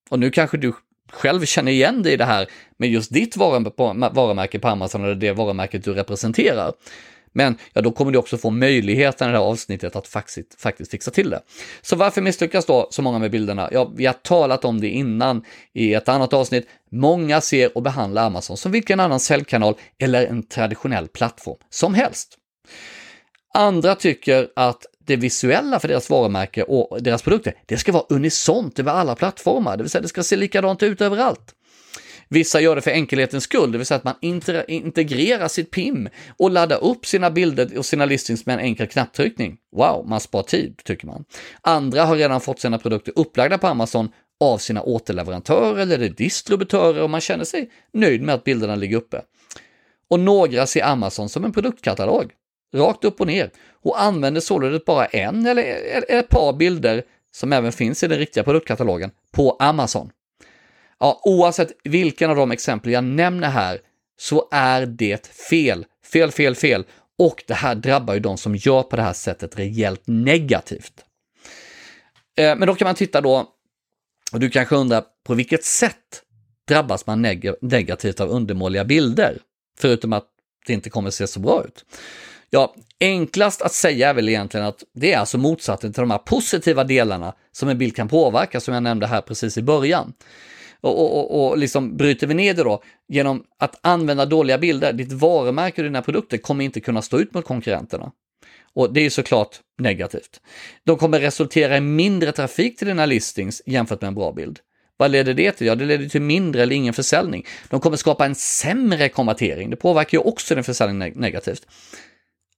Och 0.09 0.19
nu 0.19 0.31
kanske 0.31 0.57
du 0.57 0.73
själv 1.11 1.45
känner 1.45 1.71
igen 1.71 2.03
dig 2.03 2.13
i 2.13 2.17
det 2.17 2.25
här 2.25 2.47
med 2.77 2.89
just 2.89 3.13
ditt 3.13 3.37
varumärke 3.37 4.59
på 4.59 4.67
Amazon 4.67 5.03
eller 5.03 5.15
det 5.15 5.31
varumärket 5.31 5.83
du 5.83 5.93
representerar. 5.93 6.73
Men 7.37 7.57
ja, 7.73 7.81
då 7.81 7.91
kommer 7.91 8.11
du 8.11 8.17
också 8.17 8.37
få 8.37 8.49
möjligheten 8.49 9.29
i 9.29 9.31
det 9.31 9.37
här 9.37 9.45
avsnittet 9.45 9.95
att 9.95 10.07
faktiskt, 10.07 10.61
faktiskt 10.61 10.91
fixa 10.91 11.11
till 11.11 11.29
det. 11.29 11.41
Så 11.81 11.95
varför 11.95 12.21
misslyckas 12.21 12.65
då 12.65 12.87
så 12.91 13.01
många 13.01 13.19
med 13.19 13.31
bilderna? 13.31 13.69
Ja, 13.71 13.91
vi 13.95 14.05
har 14.05 14.13
talat 14.13 14.65
om 14.65 14.81
det 14.81 14.89
innan 14.89 15.43
i 15.73 15.93
ett 15.93 16.09
annat 16.09 16.33
avsnitt. 16.33 16.67
Många 16.91 17.41
ser 17.41 17.77
och 17.77 17.83
behandlar 17.83 18.25
Amazon 18.25 18.57
som 18.57 18.71
vilken 18.71 18.99
annan 18.99 19.19
säljkanal 19.19 19.75
eller 19.99 20.27
en 20.27 20.43
traditionell 20.43 21.07
plattform 21.07 21.57
som 21.69 21.93
helst. 21.93 22.37
Andra 23.53 23.95
tycker 23.95 24.47
att 24.55 24.85
det 24.99 25.15
visuella 25.15 25.79
för 25.79 25.87
deras 25.87 26.09
varumärke 26.09 26.63
och 26.63 27.03
deras 27.03 27.21
produkter, 27.21 27.53
det 27.65 27.77
ska 27.77 27.91
vara 27.91 28.05
unisont 28.09 28.79
över 28.79 28.91
alla 28.91 29.15
plattformar, 29.15 29.77
det 29.77 29.83
vill 29.83 29.89
säga 29.89 30.01
det 30.01 30.07
ska 30.07 30.23
se 30.23 30.35
likadant 30.35 30.83
ut 30.83 31.01
överallt. 31.01 31.53
Vissa 32.29 32.61
gör 32.61 32.75
det 32.75 32.81
för 32.81 32.91
enkelhetens 32.91 33.43
skull, 33.43 33.71
det 33.71 33.77
vill 33.77 33.87
säga 33.87 33.97
att 33.97 34.03
man 34.03 34.15
integrerar 34.67 35.47
sitt 35.47 35.71
PIM 35.71 36.09
och 36.37 36.51
laddar 36.51 36.83
upp 36.83 37.05
sina 37.05 37.31
bilder 37.31 37.77
och 37.77 37.85
sina 37.85 38.05
listings 38.05 38.45
med 38.45 38.53
en 38.53 38.59
enkel 38.59 38.87
knapptryckning. 38.87 39.57
Wow, 39.75 40.05
man 40.07 40.19
spar 40.19 40.43
tid, 40.43 40.81
tycker 40.83 41.07
man. 41.07 41.25
Andra 41.61 42.05
har 42.05 42.15
redan 42.15 42.41
fått 42.41 42.59
sina 42.59 42.77
produkter 42.77 43.13
upplagda 43.15 43.57
på 43.57 43.67
Amazon 43.67 44.09
av 44.39 44.57
sina 44.57 44.81
återleverantörer 44.81 45.81
eller 45.81 46.09
distributörer 46.09 47.03
och 47.03 47.09
man 47.09 47.21
känner 47.21 47.45
sig 47.45 47.69
nöjd 47.93 48.21
med 48.21 48.35
att 48.35 48.43
bilderna 48.43 48.75
ligger 48.75 48.97
uppe. 48.97 49.21
Och 50.09 50.19
några 50.19 50.67
ser 50.67 50.83
Amazon 50.83 51.29
som 51.29 51.45
en 51.45 51.51
produktkatalog, 51.51 52.31
rakt 52.75 53.05
upp 53.05 53.21
och 53.21 53.27
ner, 53.27 53.51
och 53.83 54.01
använder 54.01 54.41
således 54.41 54.85
bara 54.85 55.05
en 55.05 55.45
eller 55.45 55.63
ett 56.07 56.29
par 56.29 56.53
bilder 56.53 57.03
som 57.31 57.53
även 57.53 57.71
finns 57.71 58.03
i 58.03 58.07
den 58.07 58.19
riktiga 58.19 58.43
produktkatalogen 58.43 59.11
på 59.31 59.57
Amazon. 59.59 60.11
Ja, 60.99 61.21
oavsett 61.23 61.71
vilken 61.83 62.29
av 62.29 62.35
de 62.35 62.51
exempel 62.51 62.91
jag 62.91 63.03
nämner 63.03 63.49
här 63.49 63.79
så 64.19 64.47
är 64.51 64.85
det 64.85 65.27
fel. 65.27 65.85
Fel, 66.13 66.31
fel, 66.31 66.55
fel. 66.55 66.85
Och 67.19 67.43
det 67.47 67.53
här 67.53 67.75
drabbar 67.75 68.13
ju 68.13 68.19
de 68.19 68.37
som 68.37 68.55
gör 68.55 68.83
på 68.83 68.95
det 68.95 69.01
här 69.01 69.13
sättet 69.13 69.59
rejält 69.59 70.01
negativt. 70.05 70.93
Eh, 72.37 72.55
men 72.55 72.67
då 72.67 72.75
kan 72.75 72.85
man 72.85 72.95
titta 72.95 73.21
då, 73.21 73.45
och 74.31 74.39
du 74.39 74.49
kanske 74.49 74.75
undrar 74.75 75.03
på 75.23 75.33
vilket 75.33 75.63
sätt 75.63 76.23
drabbas 76.67 77.05
man 77.05 77.21
neg 77.21 77.51
negativt 77.61 78.19
av 78.19 78.29
undermåliga 78.29 78.85
bilder? 78.85 79.37
Förutom 79.79 80.13
att 80.13 80.27
det 80.67 80.73
inte 80.73 80.89
kommer 80.89 81.09
se 81.09 81.27
så 81.27 81.39
bra 81.39 81.63
ut. 81.63 81.85
Ja, 82.49 82.75
enklast 82.99 83.61
att 83.61 83.73
säga 83.73 84.09
är 84.09 84.13
väl 84.13 84.29
egentligen 84.29 84.65
att 84.65 84.83
det 84.93 85.13
är 85.13 85.17
alltså 85.17 85.37
motsatsen 85.37 85.93
till 85.93 86.01
de 86.01 86.11
här 86.11 86.17
positiva 86.17 86.83
delarna 86.83 87.33
som 87.51 87.69
en 87.69 87.77
bild 87.77 87.95
kan 87.95 88.07
påverka, 88.07 88.59
som 88.59 88.73
jag 88.73 88.83
nämnde 88.83 89.07
här 89.07 89.21
precis 89.21 89.57
i 89.57 89.61
början. 89.61 90.13
Och, 90.81 90.99
och, 90.99 91.17
och, 91.17 91.49
och 91.49 91.57
liksom 91.57 91.97
bryter 91.97 92.27
vi 92.27 92.33
ner 92.33 92.53
det 92.53 92.63
då 92.63 92.83
genom 93.07 93.43
att 93.59 93.79
använda 93.81 94.25
dåliga 94.25 94.57
bilder, 94.57 94.93
ditt 94.93 95.11
varumärke 95.11 95.81
och 95.81 95.85
dina 95.85 96.01
produkter 96.01 96.37
kommer 96.37 96.65
inte 96.65 96.79
kunna 96.79 97.01
stå 97.01 97.19
ut 97.19 97.33
mot 97.33 97.45
konkurrenterna. 97.45 98.11
Och 98.73 98.93
det 98.93 99.05
är 99.05 99.09
såklart 99.09 99.59
negativt. 99.77 100.41
De 100.83 100.97
kommer 100.97 101.19
resultera 101.19 101.77
i 101.77 101.81
mindre 101.81 102.31
trafik 102.31 102.77
till 102.77 102.87
dina 102.87 103.05
listings 103.05 103.61
jämfört 103.65 104.01
med 104.01 104.07
en 104.07 104.15
bra 104.15 104.31
bild. 104.31 104.59
Vad 104.97 105.11
leder 105.11 105.33
det 105.33 105.51
till? 105.51 105.67
Ja, 105.67 105.75
det 105.75 105.85
leder 105.85 106.09
till 106.09 106.21
mindre 106.21 106.63
eller 106.63 106.75
ingen 106.75 106.93
försäljning. 106.93 107.45
De 107.69 107.79
kommer 107.79 107.97
skapa 107.97 108.25
en 108.25 108.35
sämre 108.35 109.09
konvertering. 109.09 109.69
Det 109.69 109.75
påverkar 109.75 110.17
ju 110.17 110.23
också 110.23 110.55
din 110.55 110.63
försäljning 110.63 111.13
negativt. 111.15 111.67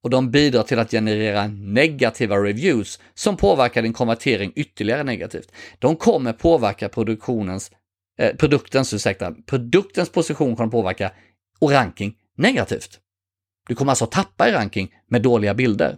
Och 0.03 0.09
de 0.09 0.31
bidrar 0.31 0.63
till 0.63 0.79
att 0.79 0.91
generera 0.91 1.47
negativa 1.47 2.35
reviews 2.35 2.99
som 3.13 3.37
påverkar 3.37 3.81
din 3.81 3.93
konvertering 3.93 4.51
ytterligare 4.55 5.03
negativt. 5.03 5.51
De 5.79 5.95
kommer 5.95 6.33
påverka 6.33 6.89
produktionens 6.89 7.71
eh, 8.19 8.35
produktens, 8.35 8.93
ursäkta, 8.93 9.31
produktens 9.45 10.09
position 10.09 10.55
kommer 10.55 10.71
påverka 10.71 11.11
och 11.59 11.71
ranking 11.71 12.15
negativt. 12.37 12.99
Du 13.67 13.75
kommer 13.75 13.91
alltså 13.91 14.05
tappa 14.05 14.49
i 14.49 14.51
ranking 14.51 14.93
med 15.07 15.21
dåliga 15.21 15.53
bilder. 15.53 15.97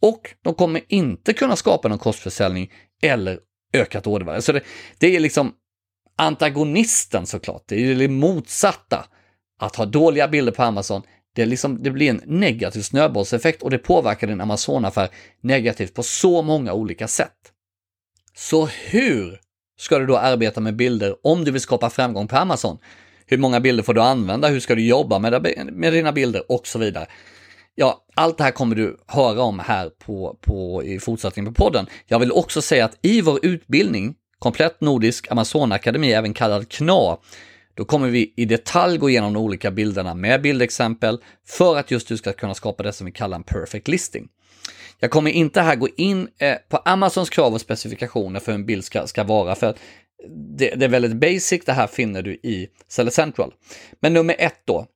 Och 0.00 0.34
de 0.42 0.54
kommer 0.54 0.82
inte 0.88 1.32
kunna 1.32 1.56
skapa 1.56 1.88
någon 1.88 1.98
kostförsäljning 1.98 2.72
eller 3.02 3.38
ökat 3.72 4.06
ordervärde. 4.06 4.42
Så 4.42 4.52
det, 4.52 4.60
det 4.98 5.16
är 5.16 5.20
liksom 5.20 5.52
antagonisten 6.16 7.26
såklart, 7.26 7.64
det 7.66 7.90
är 7.90 7.94
det 7.94 8.08
motsatta. 8.08 9.06
Att 9.58 9.76
ha 9.76 9.86
dåliga 9.86 10.28
bilder 10.28 10.52
på 10.52 10.62
Amazon, 10.62 11.02
det, 11.34 11.46
liksom, 11.46 11.82
det 11.82 11.90
blir 11.90 12.10
en 12.10 12.22
negativ 12.26 12.82
snöbollseffekt 12.82 13.62
och 13.62 13.70
det 13.70 13.78
påverkar 13.78 14.26
din 14.26 14.40
Amazon-affär 14.40 15.08
negativt 15.40 15.94
på 15.94 16.02
så 16.02 16.42
många 16.42 16.72
olika 16.72 17.08
sätt. 17.08 17.52
Så 18.34 18.66
hur 18.66 19.40
ska 19.80 19.98
du 19.98 20.06
då 20.06 20.16
arbeta 20.16 20.60
med 20.60 20.76
bilder 20.76 21.16
om 21.22 21.44
du 21.44 21.50
vill 21.50 21.60
skapa 21.60 21.90
framgång 21.90 22.28
på 22.28 22.36
Amazon. 22.36 22.78
Hur 23.26 23.38
många 23.38 23.60
bilder 23.60 23.82
får 23.82 23.94
du 23.94 24.00
använda? 24.00 24.48
Hur 24.48 24.60
ska 24.60 24.74
du 24.74 24.86
jobba 24.86 25.18
med, 25.18 25.72
med 25.72 25.92
dina 25.92 26.12
bilder 26.12 26.52
och 26.52 26.66
så 26.66 26.78
vidare. 26.78 27.06
Ja, 27.74 28.04
allt 28.14 28.38
det 28.38 28.44
här 28.44 28.50
kommer 28.50 28.76
du 28.76 28.96
höra 29.06 29.42
om 29.42 29.58
här 29.58 29.90
på, 29.98 30.38
på, 30.40 30.84
i 30.84 30.98
fortsättningen 30.98 31.54
på 31.54 31.64
podden. 31.64 31.86
Jag 32.06 32.18
vill 32.18 32.32
också 32.32 32.62
säga 32.62 32.84
att 32.84 32.98
i 33.02 33.20
vår 33.20 33.38
utbildning, 33.42 34.14
Komplett 34.38 34.80
Nordisk 34.80 35.30
Amazonakademi, 35.30 36.12
även 36.12 36.34
kallad 36.34 36.68
KNA, 36.68 37.16
då 37.74 37.84
kommer 37.84 38.08
vi 38.08 38.32
i 38.36 38.44
detalj 38.44 38.98
gå 38.98 39.10
igenom 39.10 39.32
de 39.32 39.42
olika 39.42 39.70
bilderna 39.70 40.14
med 40.14 40.42
bildexempel 40.42 41.18
för 41.46 41.76
att 41.76 41.90
just 41.90 42.08
du 42.08 42.16
ska 42.16 42.32
kunna 42.32 42.54
skapa 42.54 42.82
det 42.82 42.92
som 42.92 43.06
vi 43.06 43.12
kallar 43.12 43.36
en 43.36 43.42
perfect 43.42 43.88
listing. 43.88 44.28
Jag 45.00 45.10
kommer 45.10 45.30
inte 45.30 45.60
här 45.60 45.76
gå 45.76 45.88
in 45.96 46.28
eh, 46.38 46.56
på 46.68 46.76
Amazons 46.76 47.30
krav 47.30 47.54
och 47.54 47.60
specifikationer 47.60 48.40
för 48.40 48.52
hur 48.52 48.58
en 48.58 48.66
bild 48.66 48.84
ska, 48.84 49.06
ska 49.06 49.24
vara, 49.24 49.54
för 49.54 49.74
det, 50.56 50.74
det, 50.74 50.84
är 50.84 50.88
väldigt 50.88 51.16
basic, 51.16 51.64
det 51.64 51.72
här 51.72 51.86
finner 51.86 52.22
du 52.22 52.32
i 52.32 52.68
Seller 52.88 53.10
Central. 53.10 53.54
Men 54.00 54.12
nummer 54.12 54.36
ett 54.38 54.62
då, 54.64 54.86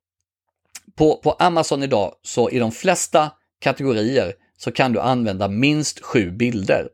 på, 0.95 1.17
på 1.17 1.33
Amazon 1.33 1.83
idag 1.83 2.15
så 2.23 2.51
i 2.51 2.59
de 2.59 2.73
flesta 2.73 3.33
kategorier 3.61 4.35
så 4.59 4.73
kan 4.73 4.93
du 4.93 5.01
använda 5.01 5.49
minst 5.49 6.01
sju 6.01 6.31
bilder. 6.31 6.89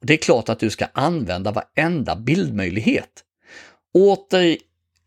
Det 0.00 0.12
är 0.12 0.16
klart 0.16 0.48
att 0.48 0.60
du 0.60 0.70
ska 0.70 0.86
använda 0.92 1.52
varenda 1.52 2.16
bildmöjlighet. 2.16 3.24
Åter, 3.94 4.56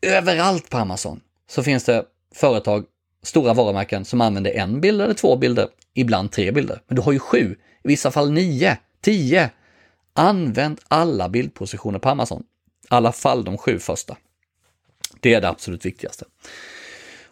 överallt 0.01 0.69
på 0.69 0.77
Amazon 0.77 1.19
så 1.49 1.63
finns 1.63 1.83
det 1.83 2.05
företag, 2.35 2.85
stora 3.23 3.53
varumärken 3.53 4.05
som 4.05 4.21
använder 4.21 4.51
en 4.51 4.81
bild 4.81 5.01
eller 5.01 5.13
två 5.13 5.35
bilder, 5.35 5.67
ibland 5.93 6.31
tre 6.31 6.51
bilder. 6.51 6.81
Men 6.87 6.95
du 6.95 7.01
har 7.01 7.11
ju 7.11 7.19
sju, 7.19 7.55
i 7.83 7.87
vissa 7.87 8.11
fall 8.11 8.31
nio, 8.31 8.77
tio. 9.01 9.49
Använd 10.13 10.79
alla 10.87 11.29
bildpositioner 11.29 11.99
på 11.99 12.09
Amazon. 12.09 12.43
I 12.83 12.87
alla 12.89 13.11
fall 13.11 13.43
de 13.43 13.57
sju 13.57 13.79
första. 13.79 14.17
Det 15.19 15.33
är 15.33 15.41
det 15.41 15.49
absolut 15.49 15.85
viktigaste. 15.85 16.25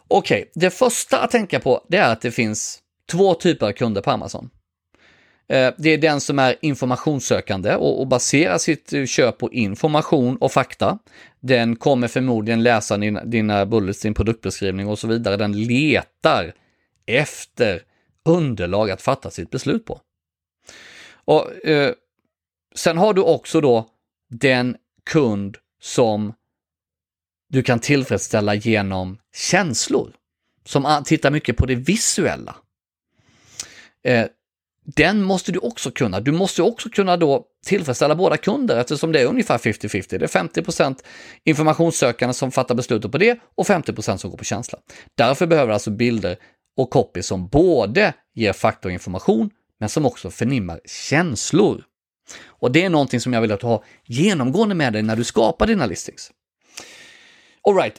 Okej, 0.08 0.42
okay, 0.42 0.52
det 0.56 0.70
första 0.70 1.20
att 1.20 1.32
tänka 1.32 1.60
på 1.60 1.86
det 1.90 1.98
är 1.98 2.12
att 2.12 2.22
det 2.22 2.32
finns 2.32 2.80
två 3.12 3.34
typer 3.34 3.68
av 3.68 3.72
kunder 3.72 4.02
på 4.02 4.12
Amazon. 4.12 4.50
Eh, 5.48 5.74
det 5.78 5.90
är 5.90 5.98
den 5.98 6.22
som 6.22 6.40
är 6.40 6.56
informationssökande 6.62 7.76
och 7.76 8.08
baserar 8.08 8.58
sitt 8.58 8.94
eh, 8.94 9.06
köp 9.06 9.38
på 9.38 9.54
information 9.54 10.38
och 10.38 10.52
fakta. 10.52 11.00
Den 11.40 11.76
kommer 11.76 12.08
förmodligen 12.08 12.64
läsa 12.64 12.98
dina 13.26 13.66
bullets, 13.66 14.02
din 14.02 14.14
produktbeskrivning 14.14 14.88
och 14.88 15.00
så 15.00 15.08
vidare. 15.08 15.38
Den 15.38 15.64
letar 15.64 16.54
efter 17.06 17.82
underlag 18.26 18.92
att 18.92 19.02
fatta 19.02 19.32
sitt 19.32 19.50
beslut 19.50 19.86
på. 19.86 20.02
Och 21.26 21.66
eh, 21.66 21.94
Sen 22.76 22.98
har 22.98 23.14
du 23.14 23.22
också 23.22 23.62
då 23.62 23.90
den 24.30 24.78
kund 25.06 25.58
som 25.82 26.34
du 27.50 27.64
kan 27.64 27.80
tillfredsställa 27.80 28.56
genom 28.56 29.18
känslor, 29.36 30.14
som 30.66 31.04
tittar 31.06 31.32
mycket 31.32 31.58
på 31.58 31.66
det 31.66 31.76
visuella. 31.76 32.56
Eh, 34.04 34.28
den 34.86 35.22
måste 35.24 35.52
du 35.52 35.60
också 35.60 35.92
kunna. 35.92 36.20
Du 36.20 36.32
måste 36.32 36.62
också 36.62 36.90
kunna 36.90 37.18
då 37.18 37.46
tillfredsställa 37.66 38.16
båda 38.16 38.38
kunder 38.38 38.78
eftersom 38.80 39.12
det 39.12 39.22
är 39.22 39.26
ungefär 39.26 39.58
50-50. 39.58 40.18
Det 40.18 40.36
är 40.36 40.44
50% 40.64 40.96
informationssökande 41.44 42.34
som 42.34 42.52
fattar 42.52 42.76
beslutet 42.76 43.12
på 43.12 43.18
det 43.18 43.40
och 43.56 43.68
50% 43.68 44.18
som 44.18 44.30
går 44.30 44.38
på 44.38 44.44
känsla. 44.44 44.80
Därför 45.18 45.48
behöver 45.48 45.74
alltså 45.74 45.92
bilder 45.92 46.38
och 46.78 46.90
copy 46.90 47.22
som 47.22 47.48
både 47.48 48.14
ger 48.34 48.54
fakta 48.54 48.88
och 48.88 48.92
information 48.92 49.50
men 49.80 49.90
som 49.90 50.06
också 50.06 50.32
förnimmar 50.32 50.80
känslor. 50.86 51.84
Och 52.46 52.72
det 52.72 52.84
är 52.84 52.90
någonting 52.90 53.20
som 53.20 53.34
jag 53.34 53.42
vill 53.42 53.52
att 53.52 53.60
du 53.60 53.68
har 53.68 53.84
genomgående 54.06 54.76
med 54.76 54.94
dig 54.94 55.02
när 55.02 55.16
du 55.16 55.24
skapar 55.24 55.68
dina 55.68 55.86
listings. 55.86 56.32
Alright, 57.68 57.96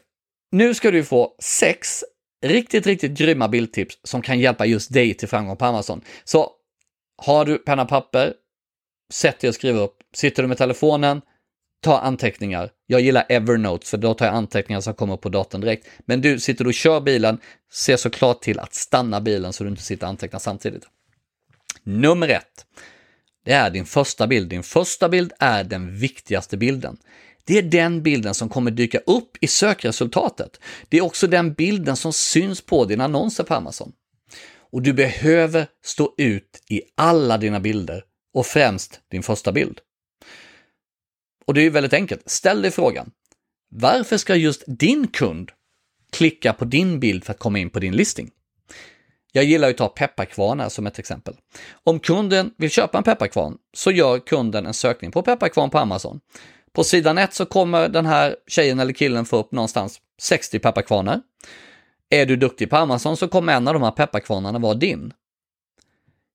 nu 0.53 0.75
ska 0.75 0.91
du 0.91 1.05
få 1.05 1.35
sex 1.43 2.05
riktigt, 2.45 2.87
riktigt 2.87 3.13
grymma 3.13 3.49
bildtips 3.49 3.99
som 4.03 4.23
kan 4.23 4.41
hjälpa 4.41 4.67
just 4.67 4.93
dig 4.93 5.15
till 5.15 5.29
framgång 5.29 5.57
på 5.57 5.65
Amazon. 5.65 6.01
Så 6.25 6.51
har 7.17 7.45
du 7.45 7.59
penna 7.59 7.83
och 7.83 7.89
papper, 7.89 8.35
sätt 9.13 9.41
dig 9.41 9.49
och 9.49 9.55
skriv 9.55 9.77
upp. 9.77 9.97
Sitter 10.15 10.43
du 10.43 10.49
med 10.49 10.59
telefonen, 10.59 11.23
ta 11.81 11.99
anteckningar. 11.99 12.71
Jag 12.87 13.01
gillar 13.01 13.27
Evernote 13.29 13.87
för 13.87 13.99
då 13.99 14.15
tar 14.15 14.27
jag 14.27 14.35
anteckningar 14.35 14.81
som 14.81 14.95
kommer 14.95 15.15
upp 15.15 15.21
på 15.21 15.29
datorn 15.29 15.61
direkt. 15.61 15.87
Men 15.99 16.21
du 16.21 16.41
sitter 16.41 16.65
du 16.65 16.69
och 16.69 16.75
kör 16.75 17.01
bilen, 17.01 17.39
se 17.73 17.99
såklart 17.99 18.43
till 18.43 18.59
att 18.59 18.75
stanna 18.75 19.21
bilen 19.21 19.53
så 19.53 19.65
du 19.65 19.71
inte 19.71 19.83
sitter 19.83 20.07
och 20.07 20.11
antecknar 20.11 20.39
samtidigt. 20.39 20.85
Nummer 21.83 22.29
ett, 22.29 22.67
det 23.45 23.53
är 23.53 23.71
din 23.71 23.87
första 23.87 24.27
bild. 24.27 24.49
Din 24.49 24.63
första 24.63 25.09
bild 25.09 25.33
är 25.39 25.65
den 25.65 25.99
viktigaste 25.99 26.57
bilden. 26.57 26.97
Det 27.45 27.59
är 27.59 27.63
den 27.63 28.03
bilden 28.03 28.35
som 28.35 28.49
kommer 28.49 28.71
dyka 28.71 28.99
upp 28.99 29.37
i 29.41 29.47
sökresultatet. 29.47 30.61
Det 30.89 30.97
är 30.97 31.05
också 31.05 31.27
den 31.27 31.53
bilden 31.53 31.97
som 31.97 32.13
syns 32.13 32.61
på 32.61 32.85
dina 32.85 33.05
annonser 33.05 33.45
på 33.45 33.55
Amazon. 33.55 33.93
Och 34.77 34.83
du 34.83 34.93
behöver 34.93 35.67
stå 35.85 36.15
ut 36.19 36.63
i 36.69 36.83
alla 36.95 37.39
dina 37.39 37.61
bilder 37.61 38.05
och 38.35 38.47
främst 38.47 39.01
din 39.11 39.23
första 39.23 39.53
bild. 39.53 39.81
Och 41.47 41.55
det 41.55 41.61
är 41.61 41.63
ju 41.63 41.71
väldigt 41.71 41.93
enkelt. 41.93 42.31
Ställ 42.31 42.63
dig 42.63 42.71
frågan. 42.71 43.11
Varför 43.71 44.17
ska 44.17 44.35
just 44.35 44.65
din 44.67 45.09
kund 45.09 45.51
klicka 46.13 46.53
på 46.53 46.65
din 46.65 47.01
bild 47.01 47.25
för 47.25 47.33
att 47.33 47.39
komma 47.39 47.59
in 47.59 47.71
på 47.71 47.79
din 47.79 47.97
listing? 47.97 48.31
Jag 49.33 49.45
gillar 49.45 49.71
att 49.71 49.77
ta 49.77 49.89
pepparkvarnar 49.89 50.69
som 50.69 50.87
ett 50.87 50.99
exempel. 50.99 51.35
Om 51.85 52.01
kunden 52.01 52.51
vill 52.59 52.71
köpa 52.71 52.99
en 52.99 53.05
pepparkvarn 53.05 53.57
så 53.77 53.91
gör 53.91 54.19
kunden 54.19 54.67
en 54.67 54.75
sökning 54.75 55.11
på 55.11 55.23
pepparkvarn 55.23 55.71
på 55.71 55.79
Amazon. 55.79 56.21
På 56.73 56.85
sidan 56.85 57.19
1 57.19 57.35
så 57.35 57.47
kommer 57.47 57.89
den 57.89 58.07
här 58.07 58.37
tjejen 58.47 58.81
eller 58.81 58.93
killen 58.93 59.25
få 59.25 59.37
upp 59.37 59.53
någonstans 59.53 60.01
60 60.21 60.59
pepparkvarnar. 60.59 61.21
Är 62.11 62.27
du 62.27 62.37
duktig 62.37 62.71
på 62.71 62.77
Amazon 62.77 63.17
så 63.17 63.29
kommer 63.29 63.53
en 63.53 63.69
av 63.69 63.75
de 63.75 63.83
här 63.83 63.91
pepparkvarnarna 63.91 64.59
vara 64.59 64.75
din. 64.75 65.13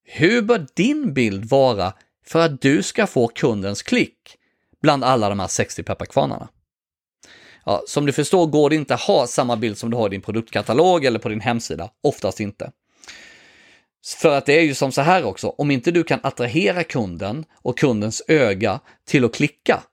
Hur 0.04 0.42
bör 0.42 0.68
din 0.76 1.14
bild 1.14 1.46
vara 1.46 1.94
för 2.26 2.40
att 2.40 2.62
du 2.62 2.84
ska 2.84 3.08
få 3.08 3.28
kundens 3.28 3.82
klick 3.82 4.18
bland 4.82 5.04
alla 5.04 5.30
de 5.30 5.40
här 5.40 5.48
60 5.48 5.84
pepparkvarnarna? 5.84 6.50
Ja, 7.66 7.84
som 7.88 8.06
du 8.06 8.14
förstår 8.14 8.48
går 8.48 8.70
det 8.70 8.76
inte 8.76 8.94
att 8.94 9.02
ha 9.02 9.28
samma 9.28 9.58
bild 9.58 9.78
som 9.78 9.92
du 9.92 9.98
har 9.98 10.08
i 10.08 10.10
din 10.10 10.22
produktkatalog 10.22 11.06
eller 11.06 11.20
på 11.20 11.30
din 11.30 11.42
hemsida, 11.42 11.90
oftast 12.04 12.40
inte. 12.40 12.72
För 14.22 14.38
att 14.38 14.46
det 14.46 14.54
är 14.54 14.62
ju 14.62 14.74
som 14.74 14.92
så 14.92 15.02
här 15.02 15.24
också, 15.24 15.50
om 15.50 15.72
inte 15.72 15.92
du 15.92 16.04
kan 16.04 16.20
attrahera 16.24 16.84
kunden 16.84 17.46
och 17.54 17.78
kundens 17.78 18.22
öga 18.28 18.80
till 19.06 19.26
att 19.26 19.34
klicka, 19.34 19.84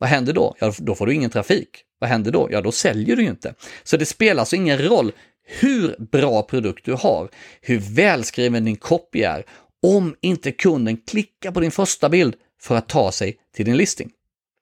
vad 0.00 0.08
händer 0.08 0.32
då? 0.32 0.56
Ja, 0.58 0.72
då 0.78 0.94
får 0.94 1.06
du 1.06 1.14
ingen 1.14 1.30
trafik. 1.30 1.68
Vad 1.98 2.10
händer 2.10 2.32
då? 2.32 2.48
Ja, 2.50 2.60
då 2.60 2.72
säljer 2.72 3.16
du 3.16 3.22
ju 3.22 3.28
inte. 3.28 3.54
Så 3.82 3.96
det 3.96 4.06
spelar 4.06 4.40
alltså 4.40 4.56
ingen 4.56 4.78
roll 4.78 5.12
hur 5.46 5.96
bra 5.98 6.42
produkt 6.42 6.84
du 6.84 6.92
har, 6.92 7.30
hur 7.60 7.78
välskriven 7.78 8.64
din 8.64 8.76
copy 8.76 9.22
är, 9.22 9.44
om 9.82 10.16
inte 10.20 10.52
kunden 10.52 10.96
klickar 10.96 11.50
på 11.50 11.60
din 11.60 11.70
första 11.70 12.08
bild 12.08 12.34
för 12.60 12.76
att 12.76 12.88
ta 12.88 13.12
sig 13.12 13.36
till 13.54 13.64
din 13.64 13.76
listing. 13.76 14.10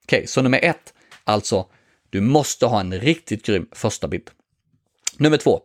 Okej, 0.04 0.16
okay, 0.16 0.26
så 0.26 0.42
nummer 0.42 0.60
ett, 0.62 0.94
alltså, 1.24 1.66
du 2.10 2.20
måste 2.20 2.66
ha 2.66 2.80
en 2.80 3.00
riktigt 3.00 3.46
grym 3.46 3.68
första 3.72 4.08
bild. 4.08 4.30
Nummer 5.16 5.36
två, 5.36 5.60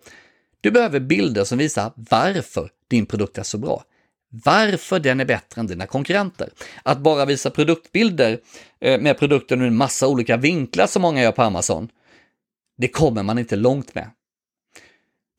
du 0.61 0.71
behöver 0.71 0.99
bilder 0.99 1.43
som 1.43 1.57
visar 1.57 1.91
varför 1.95 2.69
din 2.87 3.05
produkt 3.05 3.37
är 3.37 3.43
så 3.43 3.57
bra. 3.57 3.83
Varför 4.35 4.99
den 4.99 5.19
är 5.19 5.25
bättre 5.25 5.61
än 5.61 5.67
dina 5.67 5.87
konkurrenter. 5.87 6.49
Att 6.83 6.99
bara 6.99 7.25
visa 7.25 7.49
produktbilder 7.49 8.39
eh, 8.79 9.01
med 9.01 9.19
produkten 9.19 9.61
ur 9.61 9.67
en 9.67 9.75
massa 9.75 10.07
olika 10.07 10.37
vinklar 10.37 10.87
som 10.87 11.01
många 11.01 11.21
gör 11.21 11.31
på 11.31 11.41
Amazon, 11.41 11.89
det 12.77 12.87
kommer 12.87 13.23
man 13.23 13.39
inte 13.39 13.55
långt 13.55 13.95
med. 13.95 14.09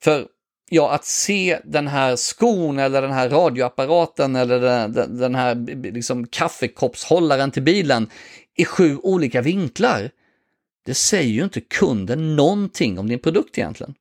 För 0.03 0.27
ja, 0.69 0.91
att 0.91 1.05
se 1.05 1.59
den 1.63 1.87
här 1.87 2.15
skon 2.15 2.79
eller 2.79 3.01
den 3.01 3.11
här 3.11 3.29
radioapparaten 3.29 4.35
eller 4.35 4.59
den, 4.59 5.17
den 5.17 5.35
här 5.35 5.55
liksom, 5.91 6.27
kaffekoppshållaren 6.27 7.51
till 7.51 7.63
bilen 7.63 8.09
i 8.57 8.65
sju 8.65 8.97
olika 8.97 9.41
vinklar, 9.41 10.11
det 10.85 10.93
säger 10.93 11.29
ju 11.29 11.43
inte 11.43 11.61
kunden 11.61 12.35
någonting 12.35 12.99
om 12.99 13.07
din 13.07 13.19
produkt 13.19 13.57
egentligen. 13.57 13.93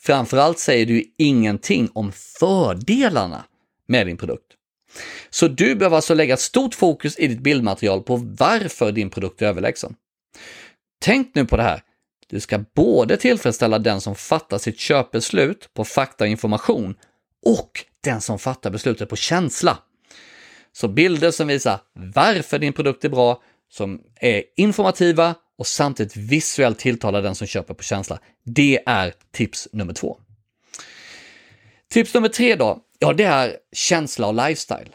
Framförallt 0.00 0.58
säger 0.58 0.86
du 0.86 1.04
ingenting 1.16 1.90
om 1.92 2.12
fördelarna 2.12 3.44
med 3.88 4.06
din 4.06 4.16
produkt. 4.16 4.54
Så 5.30 5.48
du 5.48 5.74
behöver 5.74 5.96
alltså 5.96 6.14
lägga 6.14 6.36
stort 6.36 6.74
fokus 6.74 7.18
i 7.18 7.26
ditt 7.26 7.40
bildmaterial 7.40 8.02
på 8.02 8.16
varför 8.16 8.92
din 8.92 9.10
produkt 9.10 9.42
är 9.42 9.46
överlägsen. 9.46 9.94
Tänk 11.00 11.34
nu 11.34 11.44
på 11.44 11.56
det 11.56 11.62
här. 11.62 11.82
Du 12.26 12.40
ska 12.40 12.64
både 12.74 13.16
tillfredsställa 13.16 13.78
den 13.78 14.00
som 14.00 14.14
fattar 14.14 14.58
sitt 14.58 14.78
köpbeslut 14.78 15.74
på 15.74 15.84
fakta 15.84 16.24
och 16.24 16.28
information 16.28 16.94
och 17.46 17.84
den 18.00 18.20
som 18.20 18.38
fattar 18.38 18.70
beslutet 18.70 19.08
på 19.08 19.16
känsla. 19.16 19.78
Så 20.72 20.88
bilder 20.88 21.30
som 21.30 21.48
visar 21.48 21.80
varför 21.92 22.58
din 22.58 22.72
produkt 22.72 23.04
är 23.04 23.08
bra, 23.08 23.42
som 23.70 24.02
är 24.20 24.42
informativa 24.56 25.34
och 25.58 25.66
samtidigt 25.66 26.16
visuellt 26.16 26.78
tilltalar 26.78 27.22
den 27.22 27.34
som 27.34 27.46
köper 27.46 27.74
på 27.74 27.82
känsla. 27.82 28.18
Det 28.44 28.80
är 28.86 29.14
tips 29.32 29.68
nummer 29.72 29.92
två. 29.92 30.18
Tips 31.90 32.14
nummer 32.14 32.28
tre 32.28 32.54
då, 32.54 32.80
ja 32.98 33.12
det 33.12 33.24
är 33.24 33.56
känsla 33.72 34.26
och 34.26 34.34
lifestyle. 34.34 34.90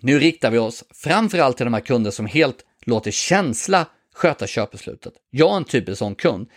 Nu 0.00 0.18
riktar 0.18 0.50
vi 0.50 0.58
oss 0.58 0.84
framförallt 0.90 1.56
till 1.56 1.66
de 1.66 1.74
här 1.74 1.80
kunder 1.80 2.10
som 2.10 2.26
helt 2.26 2.64
låter 2.84 3.10
känsla 3.10 3.86
sköta 4.14 4.46
köpbeslutet. 4.46 5.12
Jag 5.30 5.52
är 5.52 5.56
en 5.56 5.64
typisk 5.64 5.98
sån 5.98 6.14
kund. 6.14 6.48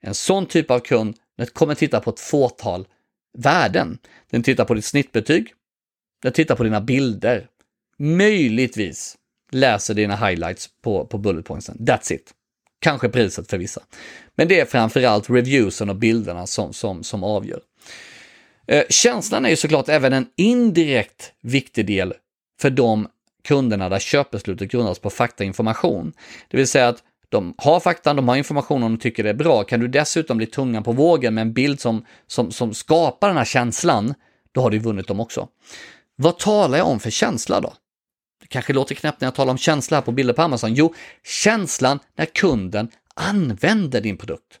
En 0.00 0.14
sån 0.14 0.46
typ 0.46 0.70
av 0.70 0.80
kund 0.80 1.16
kommer 1.52 1.74
titta 1.74 2.00
på 2.00 2.10
ett 2.10 2.20
fåtal 2.20 2.86
värden. 3.38 3.98
Den 4.30 4.42
tittar 4.42 4.64
på 4.64 4.74
ditt 4.74 4.84
snittbetyg, 4.84 5.52
den 6.22 6.32
tittar 6.32 6.56
på 6.56 6.64
dina 6.64 6.80
bilder, 6.80 7.46
möjligtvis 7.98 9.16
läser 9.50 9.94
dina 9.94 10.16
highlights 10.16 10.68
på, 10.82 11.06
på 11.06 11.18
bullet 11.18 11.44
pointsen. 11.44 11.76
That's 11.78 12.12
it. 12.12 12.34
Kanske 12.80 13.08
priset 13.08 13.50
för 13.50 13.58
vissa. 13.58 13.82
Men 14.34 14.48
det 14.48 14.60
är 14.60 14.64
framförallt 14.64 15.30
reviewsen 15.30 15.90
och 15.90 15.96
bilderna 15.96 16.46
som, 16.46 16.72
som, 16.72 17.04
som 17.04 17.24
avgör. 17.24 17.60
Eh, 18.68 18.84
känslan 18.88 19.44
är 19.44 19.50
ju 19.50 19.56
såklart 19.56 19.88
även 19.88 20.12
en 20.12 20.26
indirekt 20.36 21.32
viktig 21.42 21.86
del 21.86 22.14
för 22.60 22.70
de 22.70 23.08
kunderna 23.44 23.88
där 23.88 23.98
köpbeslutet 23.98 24.70
grundas 24.70 24.98
på 24.98 25.10
fakta 25.10 25.44
och 25.44 25.46
information. 25.46 26.12
Det 26.48 26.56
vill 26.56 26.68
säga 26.68 26.88
att 26.88 27.02
de 27.28 27.54
har 27.58 27.80
faktan, 27.80 28.16
de 28.16 28.28
har 28.28 28.36
information 28.36 28.82
och 28.82 28.90
de 28.90 28.98
tycker 28.98 29.22
det 29.22 29.30
är 29.30 29.34
bra. 29.34 29.64
Kan 29.64 29.80
du 29.80 29.88
dessutom 29.88 30.36
bli 30.36 30.46
tungan 30.46 30.82
på 30.82 30.92
vågen 30.92 31.34
med 31.34 31.42
en 31.42 31.52
bild 31.52 31.80
som, 31.80 32.04
som, 32.26 32.52
som 32.52 32.74
skapar 32.74 33.28
den 33.28 33.36
här 33.36 33.44
känslan, 33.44 34.14
då 34.52 34.60
har 34.60 34.70
du 34.70 34.78
vunnit 34.78 35.06
dem 35.06 35.20
också. 35.20 35.48
Vad 36.16 36.38
talar 36.38 36.78
jag 36.78 36.86
om 36.86 37.00
för 37.00 37.10
känsla 37.10 37.60
då? 37.60 37.72
Det 38.40 38.46
kanske 38.46 38.72
låter 38.72 38.94
knäppt 38.94 39.20
när 39.20 39.26
jag 39.26 39.34
talar 39.34 39.50
om 39.50 39.58
känsla 39.58 39.96
här 39.96 40.02
på 40.02 40.12
bilder 40.12 40.34
på 40.34 40.42
Amazon. 40.42 40.74
Jo, 40.74 40.94
känslan 41.24 41.98
när 42.16 42.26
kunden 42.26 42.88
använder 43.14 44.00
din 44.00 44.16
produkt. 44.16 44.58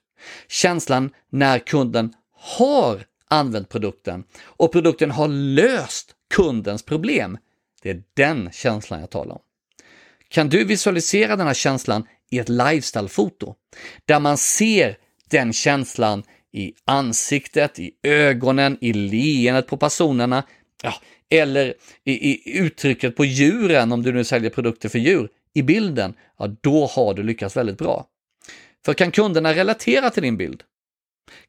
Känslan 0.48 1.10
när 1.30 1.58
kunden 1.58 2.14
har 2.40 3.04
använt 3.30 3.68
produkten 3.68 4.24
och 4.42 4.72
produkten 4.72 5.10
har 5.10 5.28
löst 5.28 6.14
kundens 6.34 6.82
problem. 6.82 7.38
Det 7.82 7.90
är 7.90 8.02
den 8.14 8.50
känslan 8.52 9.00
jag 9.00 9.10
talar 9.10 9.34
om. 9.34 9.40
Kan 10.28 10.48
du 10.48 10.64
visualisera 10.64 11.36
den 11.36 11.46
här 11.46 11.54
känslan 11.54 12.06
i 12.30 12.38
ett 12.38 12.48
lifestyle-foto? 12.48 13.54
Där 14.04 14.20
man 14.20 14.38
ser 14.38 14.96
den 15.30 15.52
känslan 15.52 16.22
i 16.52 16.72
ansiktet, 16.84 17.78
i 17.78 17.90
ögonen, 18.02 18.78
i 18.80 18.92
leendet 18.92 19.66
på 19.66 19.76
personerna, 19.76 20.42
ja, 20.82 20.94
eller 21.30 21.74
i, 22.04 22.30
i 22.30 22.58
uttrycket 22.58 23.16
på 23.16 23.24
djuren, 23.24 23.92
om 23.92 24.02
du 24.02 24.12
nu 24.12 24.24
säljer 24.24 24.50
produkter 24.50 24.88
för 24.88 24.98
djur, 24.98 25.28
i 25.54 25.62
bilden, 25.62 26.14
ja 26.38 26.56
då 26.60 26.86
har 26.86 27.14
du 27.14 27.22
lyckats 27.22 27.56
väldigt 27.56 27.78
bra. 27.78 28.06
För 28.84 28.94
kan 28.94 29.10
kunderna 29.10 29.54
relatera 29.54 30.10
till 30.10 30.22
din 30.22 30.36
bild? 30.36 30.62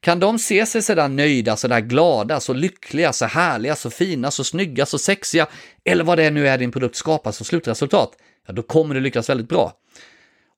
Kan 0.00 0.20
de 0.20 0.38
se 0.38 0.66
sig 0.66 0.82
sådär 0.82 1.08
nöjda, 1.08 1.56
sådär 1.56 1.80
glada, 1.80 2.40
så 2.40 2.52
lyckliga, 2.52 3.12
så 3.12 3.24
härliga, 3.24 3.76
så 3.76 3.90
fina, 3.90 4.30
så 4.30 4.44
snygga, 4.44 4.86
så 4.86 4.98
sexiga, 4.98 5.46
eller 5.84 6.04
vad 6.04 6.18
det 6.18 6.30
nu 6.30 6.48
är 6.48 6.58
din 6.58 6.72
produkt 6.72 6.96
skapar 6.96 7.32
som 7.32 7.46
slutresultat, 7.46 8.10
ja 8.46 8.52
då 8.52 8.62
kommer 8.62 8.94
du 8.94 9.00
lyckas 9.00 9.28
väldigt 9.28 9.48
bra. 9.48 9.72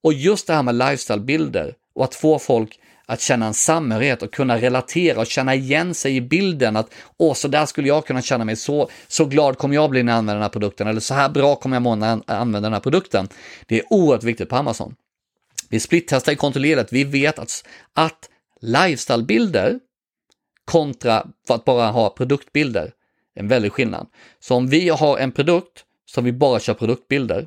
Och 0.03 0.13
just 0.13 0.47
det 0.47 0.55
här 0.55 0.63
med 0.63 0.75
lifestyle-bilder 0.75 1.75
och 1.95 2.05
att 2.05 2.15
få 2.15 2.39
folk 2.39 2.79
att 3.07 3.21
känna 3.21 3.47
en 3.47 3.55
samhörighet 3.55 4.23
och 4.23 4.33
kunna 4.33 4.59
relatera 4.59 5.21
och 5.21 5.27
känna 5.27 5.55
igen 5.55 5.95
sig 5.95 6.17
i 6.17 6.21
bilden 6.21 6.77
att 6.77 6.95
åh, 7.17 7.35
så 7.35 7.49
där 7.49 7.67
skulle 7.67 7.89
jag 7.89 8.07
kunna 8.07 8.23
känna 8.23 8.45
mig, 8.45 8.57
så, 8.57 8.91
så 9.09 9.25
glad 9.25 9.59
kommer 9.59 9.75
jag 9.75 9.91
bli 9.91 10.03
när 10.03 10.13
jag 10.13 10.19
använder 10.19 10.35
den 10.35 10.43
här 10.43 10.49
produkten 10.49 10.87
eller 10.87 11.01
så 11.01 11.15
här 11.15 11.29
bra 11.29 11.57
kommer 11.57 11.77
jag 11.77 11.83
må 11.83 11.95
när 11.95 12.09
jag 12.09 12.23
använder 12.27 12.61
den 12.61 12.73
här 12.73 12.81
produkten. 12.81 13.29
Det 13.67 13.79
är 13.79 13.85
oerhört 13.91 14.25
viktigt 14.25 14.49
på 14.49 14.57
Amazon. 14.57 14.95
Vi 15.69 15.81
splittestar 15.81 16.35
kontrollerat, 16.35 16.93
vi 16.93 17.05
vet 17.05 17.39
att, 17.39 17.65
att 17.95 18.29
lifestyle-bilder 18.63 19.81
kontra 20.65 21.27
för 21.47 21.55
att 21.55 21.65
bara 21.65 21.91
ha 21.91 22.11
produktbilder 22.11 22.93
en 23.35 23.49
väldig 23.49 23.73
skillnad. 23.73 24.07
Så 24.41 24.55
om 24.55 24.69
vi 24.69 24.89
har 24.89 25.19
en 25.19 25.33
produkt 25.33 25.85
som 26.07 26.25
vi 26.25 26.33
bara 26.33 26.61
kör 26.61 26.75
produktbilder, 26.75 27.47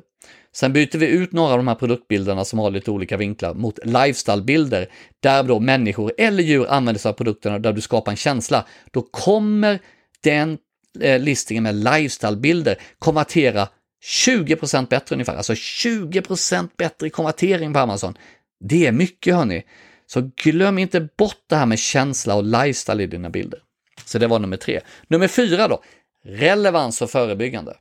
Sen 0.56 0.72
byter 0.72 0.98
vi 0.98 1.06
ut 1.06 1.32
några 1.32 1.52
av 1.52 1.56
de 1.56 1.68
här 1.68 1.74
produktbilderna 1.74 2.44
som 2.44 2.58
har 2.58 2.70
lite 2.70 2.90
olika 2.90 3.16
vinklar 3.16 3.54
mot 3.54 3.78
lifestyle-bilder 3.84 4.88
där 5.20 5.42
då 5.42 5.60
människor 5.60 6.12
eller 6.18 6.42
djur 6.42 6.66
använder 6.68 7.00
sig 7.00 7.08
av 7.08 7.12
produkterna 7.12 7.58
där 7.58 7.72
du 7.72 7.80
skapar 7.80 8.12
en 8.12 8.16
känsla. 8.16 8.66
Då 8.90 9.02
kommer 9.02 9.78
den 10.22 10.58
eh, 11.00 11.20
listningen 11.20 11.62
med 11.62 11.74
lifestyle-bilder 11.74 12.76
konvertera 12.98 13.68
20% 14.04 14.88
bättre 14.88 15.14
ungefär, 15.14 15.36
alltså 15.36 15.52
20% 15.52 16.68
bättre 16.76 17.10
konvertering 17.10 17.72
på 17.72 17.78
Amazon. 17.78 18.14
Det 18.60 18.86
är 18.86 18.92
mycket 18.92 19.34
hörni. 19.34 19.64
Så 20.06 20.30
glöm 20.36 20.78
inte 20.78 21.00
bort 21.00 21.44
det 21.46 21.56
här 21.56 21.66
med 21.66 21.78
känsla 21.78 22.34
och 22.34 22.44
lifestyle 22.44 23.00
i 23.00 23.06
dina 23.06 23.30
bilder. 23.30 23.60
Så 24.04 24.18
det 24.18 24.26
var 24.26 24.38
nummer 24.38 24.56
tre. 24.56 24.80
Nummer 25.08 25.28
fyra 25.28 25.68
då, 25.68 25.82
relevans 26.24 27.02
och 27.02 27.10
förebyggande. 27.10 27.76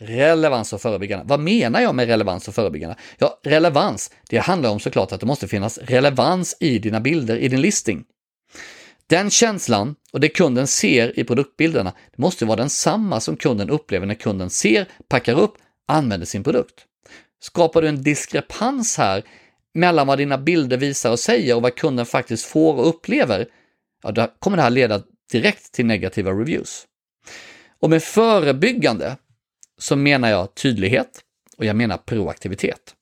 Relevans 0.00 0.72
och 0.72 0.80
förebyggande. 0.80 1.24
Vad 1.28 1.40
menar 1.40 1.80
jag 1.80 1.94
med 1.94 2.06
relevans 2.06 2.48
och 2.48 2.54
förebyggande? 2.54 2.96
Ja, 3.18 3.40
relevans, 3.42 4.10
det 4.28 4.38
handlar 4.38 4.70
om 4.70 4.80
såklart 4.80 5.12
att 5.12 5.20
det 5.20 5.26
måste 5.26 5.48
finnas 5.48 5.78
relevans 5.78 6.56
i 6.60 6.78
dina 6.78 7.00
bilder, 7.00 7.36
i 7.36 7.48
din 7.48 7.60
listing. 7.60 8.04
Den 9.06 9.30
känslan 9.30 9.94
och 10.12 10.20
det 10.20 10.28
kunden 10.28 10.66
ser 10.66 11.18
i 11.18 11.24
produktbilderna 11.24 11.92
det 12.10 12.22
måste 12.22 12.44
vara 12.44 12.56
densamma 12.56 13.20
som 13.20 13.36
kunden 13.36 13.70
upplever 13.70 14.06
när 14.06 14.14
kunden 14.14 14.50
ser, 14.50 14.88
packar 15.08 15.38
upp, 15.38 15.54
använder 15.88 16.26
sin 16.26 16.44
produkt. 16.44 16.84
Skapar 17.40 17.82
du 17.82 17.88
en 17.88 18.02
diskrepans 18.02 18.98
här 18.98 19.24
mellan 19.74 20.06
vad 20.06 20.18
dina 20.18 20.38
bilder 20.38 20.76
visar 20.76 21.10
och 21.10 21.18
säger 21.18 21.56
och 21.56 21.62
vad 21.62 21.74
kunden 21.74 22.06
faktiskt 22.06 22.44
får 22.44 22.74
och 22.74 22.88
upplever, 22.88 23.46
ja, 24.02 24.10
då 24.10 24.26
kommer 24.38 24.56
det 24.56 24.62
här 24.62 24.70
leda 24.70 25.02
direkt 25.32 25.72
till 25.72 25.86
negativa 25.86 26.30
reviews. 26.30 26.86
Och 27.80 27.90
med 27.90 28.02
förebyggande, 28.02 29.16
så 29.78 29.96
menar 29.96 30.30
jag 30.30 30.54
tydlighet 30.54 31.20
och 31.56 31.64
jag 31.64 31.76
menar 31.76 31.96
proaktivitet. 31.96 32.94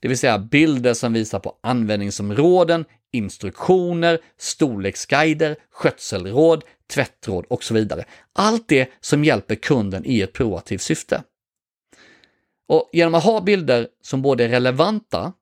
Det 0.00 0.08
vill 0.08 0.18
säga 0.18 0.38
bilder 0.38 0.94
som 0.94 1.12
visar 1.12 1.38
på 1.38 1.58
användningsområden, 1.62 2.84
instruktioner, 3.12 4.18
storleksguider, 4.38 5.56
skötselråd, 5.70 6.64
tvättråd 6.90 7.46
och 7.48 7.64
så 7.64 7.74
vidare. 7.74 8.04
Allt 8.32 8.68
det 8.68 8.90
som 9.00 9.24
hjälper 9.24 9.54
kunden 9.54 10.02
i 10.06 10.20
ett 10.20 10.32
proaktivt 10.32 10.82
syfte. 10.82 11.22
Och 12.68 12.90
genom 12.92 13.14
att 13.14 13.24
ha 13.24 13.40
bilder 13.40 13.88
som 14.02 14.22
både 14.22 14.44
är 14.44 14.48
relevanta 14.48 15.32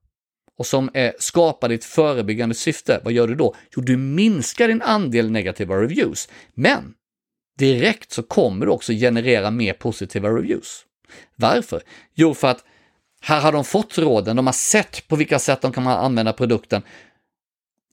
och 0.61 0.67
som 0.67 0.91
eh, 0.95 1.05
är 1.05 1.15
skapad 1.19 1.73
i 1.73 1.75
ett 1.75 1.85
förebyggande 1.85 2.55
syfte, 2.55 3.01
vad 3.05 3.13
gör 3.13 3.27
du 3.29 3.35
då? 3.35 3.55
Jo, 3.77 3.83
du 3.83 3.97
minskar 3.97 4.69
din 4.69 4.83
andel 4.83 5.31
negativa 5.31 5.75
reviews. 5.75 6.29
Men 6.55 6.95
direkt 7.59 8.13
så 8.13 8.23
kommer 8.23 8.67
du 8.67 8.73
också 8.73 8.93
generera 8.93 9.51
mer 9.51 9.73
positiva 9.73 10.29
reviews. 10.29 10.85
Varför? 11.37 11.83
Jo, 12.15 12.35
för 12.35 12.49
att 12.49 12.65
här 13.21 13.41
har 13.41 13.53
de 13.53 13.65
fått 13.65 13.99
råden, 13.99 14.37
de 14.37 14.47
har 14.47 14.53
sett 14.53 15.09
på 15.09 15.17
vilka 15.17 15.39
sätt 15.39 15.61
de 15.61 15.73
kan 15.73 15.87
använda 15.87 16.33
produkten. 16.33 16.83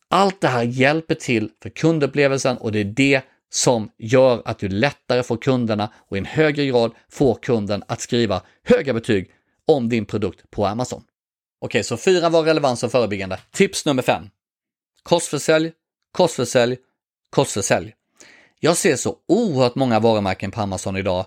Allt 0.10 0.42
det 0.42 0.48
här 0.48 0.64
hjälper 0.64 1.16
till 1.16 1.50
för 1.64 1.70
kundupplevelsen 1.70 2.58
och 2.58 2.72
det 2.72 2.80
är 2.80 2.86
det 2.86 3.22
som 3.50 3.90
gör 3.98 4.42
att 4.46 4.60
du 4.60 4.68
lättare 4.68 5.24
får 5.24 5.38
kunderna 5.38 5.94
och 6.10 6.18
i 6.18 6.20
en 6.20 6.26
högre 6.26 6.66
grad 6.66 6.92
får 7.10 7.36
kunden 7.36 7.84
att 7.88 8.02
skriva 8.02 8.42
höga 8.64 8.94
betyg 8.94 9.32
om 9.68 9.90
din 9.90 10.06
produkt 10.06 10.52
på 10.52 10.66
Amazon. 10.66 11.04
Okej, 11.62 11.84
så 11.84 11.98
fyra 11.98 12.30
var 12.30 12.44
relevans 12.44 12.84
och 12.84 12.92
förebyggande. 12.92 13.40
Tips 13.52 13.86
nummer 13.86 14.04
fem. 14.04 14.30
Korsförsälj, 15.04 15.72
korsförsälj, 16.12 16.78
korsförsälj. 17.30 17.94
Jag 18.60 18.78
ser 18.78 18.96
så 18.96 19.16
oerhört 19.28 19.76
många 19.76 20.00
varumärken 20.00 20.52
på 20.52 20.62
Amazon 20.62 20.98
idag 20.98 21.26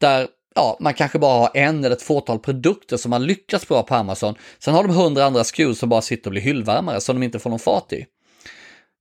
där 0.00 0.28
ja, 0.54 0.76
man 0.80 0.94
kanske 0.94 1.18
bara 1.18 1.38
har 1.38 1.50
en 1.54 1.84
eller 1.84 1.96
ett 1.96 2.02
fåtal 2.02 2.38
produkter 2.38 2.96
som 2.96 3.12
har 3.12 3.18
lyckats 3.18 3.68
bra 3.68 3.82
på 3.82 3.94
Amazon. 3.94 4.34
Sen 4.58 4.74
har 4.74 4.82
de 4.82 4.94
hundra 4.94 5.24
andra 5.24 5.44
SKUs 5.44 5.78
som 5.78 5.88
bara 5.88 6.02
sitter 6.02 6.26
och 6.26 6.30
blir 6.30 6.42
hyllvärmare 6.42 7.00
som 7.00 7.16
de 7.20 7.22
inte 7.22 7.38
får 7.38 7.50
någon 7.50 7.58
fart 7.58 7.92
i. 7.92 8.06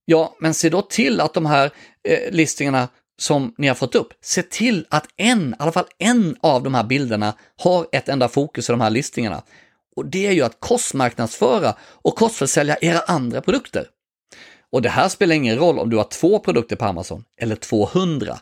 Ja, 0.06 0.36
men 0.40 0.54
se 0.54 0.70
då 0.70 0.82
till 0.82 1.22
att 1.22 1.34
de 1.34 1.46
här 1.46 1.72
eh, 2.04 2.32
listningarna 2.32 2.88
som 3.20 3.54
ni 3.58 3.68
har 3.68 3.76
fått 3.76 3.96
upp, 3.96 4.14
se 4.22 4.44
till 4.44 4.86
att 4.90 5.08
en, 5.18 5.50
i 5.50 5.56
alla 5.60 5.72
fall 5.72 5.86
en 5.98 6.36
av 6.42 6.64
de 6.64 6.74
här 6.74 6.84
bilderna 6.84 7.34
har 7.58 7.88
ett 7.92 8.10
enda 8.10 8.28
fokus 8.28 8.70
i 8.70 8.72
de 8.72 8.82
här 8.82 8.90
listningarna. 8.90 9.44
Och 9.98 10.06
det 10.06 10.28
är 10.28 10.32
ju 10.32 10.42
att 10.42 10.60
kostmarknadsföra 10.60 11.76
och 11.82 12.16
kostförsälja 12.16 12.78
era 12.82 13.00
andra 13.00 13.42
produkter. 13.42 13.88
Och 14.72 14.82
det 14.82 14.90
här 14.90 15.10
spelar 15.10 15.36
ingen 15.36 15.58
roll 15.58 15.80
om 15.80 15.90
du 15.90 15.98
har 15.98 16.04
två 16.04 16.40
produkter 16.40 16.76
på 16.76 16.86
Amazon 16.86 17.24
eller 17.42 17.56
200. 17.56 18.38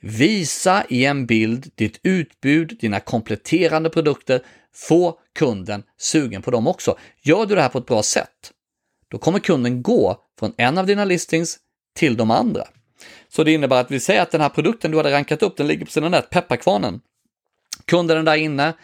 Visa 0.00 0.84
i 0.88 1.04
en 1.04 1.26
bild 1.26 1.70
ditt 1.74 2.00
utbud, 2.02 2.76
dina 2.80 3.00
kompletterande 3.00 3.90
produkter, 3.90 4.42
få 4.74 5.18
kunden 5.38 5.82
sugen 5.98 6.42
på 6.42 6.50
dem 6.50 6.66
också. 6.66 6.98
Gör 7.22 7.46
du 7.46 7.54
det 7.54 7.62
här 7.62 7.68
på 7.68 7.78
ett 7.78 7.86
bra 7.86 8.02
sätt, 8.02 8.52
då 9.10 9.18
kommer 9.18 9.38
kunden 9.38 9.82
gå 9.82 10.16
från 10.38 10.52
en 10.56 10.78
av 10.78 10.86
dina 10.86 11.04
listings 11.04 11.58
till 11.96 12.16
de 12.16 12.30
andra. 12.30 12.64
Så 13.28 13.44
det 13.44 13.52
innebär 13.52 13.80
att 13.80 13.90
vi 13.90 14.00
säger 14.00 14.22
att 14.22 14.30
den 14.30 14.40
här 14.40 14.48
produkten 14.48 14.90
du 14.90 14.96
hade 14.96 15.12
rankat 15.12 15.42
upp, 15.42 15.56
den 15.56 15.66
ligger 15.66 15.84
på 15.84 15.92
sidan 15.92 16.14
1, 16.14 16.30
pepparkvarnen. 16.30 17.00
Kunden 17.84 18.18
är 18.18 18.22
där 18.22 18.36
inne, 18.36 18.74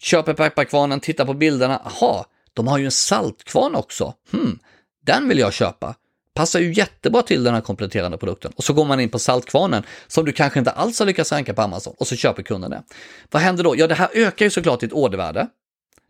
köper 0.00 0.34
pepparkvarnen, 0.34 1.00
tittar 1.00 1.24
på 1.24 1.34
bilderna, 1.34 1.76
aha, 1.76 2.26
de 2.54 2.66
har 2.66 2.78
ju 2.78 2.84
en 2.84 2.90
saltkvarn 2.90 3.74
också. 3.74 4.14
Hmm, 4.32 4.58
den 5.06 5.28
vill 5.28 5.38
jag 5.38 5.52
köpa 5.52 5.94
passar 6.34 6.60
ju 6.60 6.72
jättebra 6.72 7.22
till 7.22 7.44
den 7.44 7.54
här 7.54 7.60
kompletterande 7.60 8.18
produkten. 8.18 8.52
Och 8.56 8.64
så 8.64 8.72
går 8.72 8.84
man 8.84 9.00
in 9.00 9.08
på 9.08 9.18
saltkvarnen 9.18 9.82
som 10.06 10.24
du 10.24 10.32
kanske 10.32 10.58
inte 10.58 10.70
alls 10.70 10.98
har 10.98 11.06
lyckats 11.06 11.32
ranka 11.32 11.54
på 11.54 11.62
Amazon 11.62 11.94
och 11.98 12.06
så 12.06 12.16
köper 12.16 12.42
kunden 12.42 12.70
det. 12.70 12.82
Vad 13.30 13.42
händer 13.42 13.64
då? 13.64 13.76
Ja, 13.76 13.86
det 13.86 13.94
här 13.94 14.08
ökar 14.14 14.46
ju 14.46 14.50
såklart 14.50 14.80
ditt 14.80 14.92
ordervärde, 14.92 15.48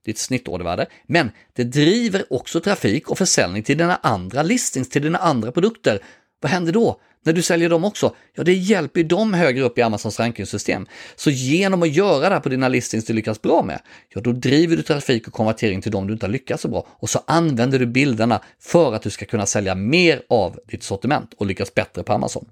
ditt 0.05 0.19
snittordervärde, 0.19 0.87
men 1.07 1.31
det 1.53 1.65
driver 1.65 2.33
också 2.33 2.61
trafik 2.61 3.11
och 3.11 3.19
försäljning 3.19 3.63
till 3.63 3.79
dina 3.79 3.97
andra 4.03 4.43
listings, 4.43 4.89
till 4.89 5.03
dina 5.03 5.19
andra 5.19 5.53
produkter. 5.53 6.01
Vad 6.41 6.51
händer 6.51 6.73
då? 6.73 7.01
När 7.25 7.33
du 7.33 7.43
säljer 7.43 7.69
dem 7.69 7.85
också, 7.85 8.15
ja 8.35 8.45
det 8.45 8.55
hjälper 8.55 9.01
ju 9.01 9.07
dem 9.07 9.35
högre 9.35 9.63
upp 9.63 9.79
i 9.79 9.83
Amazons 9.83 10.21
rankingsystem. 10.21 10.87
Så 11.17 11.31
genom 11.31 11.83
att 11.83 11.93
göra 11.93 12.29
det 12.29 12.35
här 12.35 12.41
på 12.41 12.49
dina 12.49 12.69
listings 12.69 13.05
du 13.05 13.13
lyckas 13.13 13.43
bra 13.43 13.63
med, 13.63 13.81
ja 14.09 14.21
då 14.21 14.33
driver 14.33 14.77
du 14.77 14.83
trafik 14.83 15.27
och 15.27 15.33
konvertering 15.33 15.83
till 15.83 15.93
dem 15.93 16.07
du 16.07 16.13
inte 16.13 16.27
har 16.27 16.33
lyckats 16.33 16.63
så 16.63 16.69
bra 16.69 16.87
och 16.91 17.11
så 17.11 17.21
använder 17.27 17.79
du 17.79 17.87
bilderna 17.87 18.41
för 18.61 18.95
att 18.95 19.03
du 19.03 19.11
ska 19.11 19.27
kunna 19.27 19.47
sälja 19.47 19.75
mer 19.75 20.23
av 20.29 20.59
ditt 20.67 20.83
sortiment 20.83 21.35
och 21.37 21.47
lyckas 21.47 21.75
bättre 21.75 22.03
på 22.03 22.13
Amazon. 22.13 22.49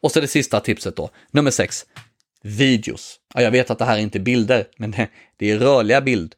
Och 0.00 0.12
så 0.12 0.20
det 0.20 0.28
sista 0.28 0.60
tipset 0.60 0.96
då, 0.96 1.10
nummer 1.30 1.50
6. 1.50 1.86
Videos. 2.42 3.16
Ja, 3.34 3.42
jag 3.42 3.50
vet 3.50 3.70
att 3.70 3.78
det 3.78 3.84
här 3.84 3.96
är 3.96 4.00
inte 4.00 4.20
bilder, 4.20 4.66
men 4.76 4.94
det 5.36 5.50
är 5.50 5.58
rörliga 5.58 6.00
bilder, 6.00 6.36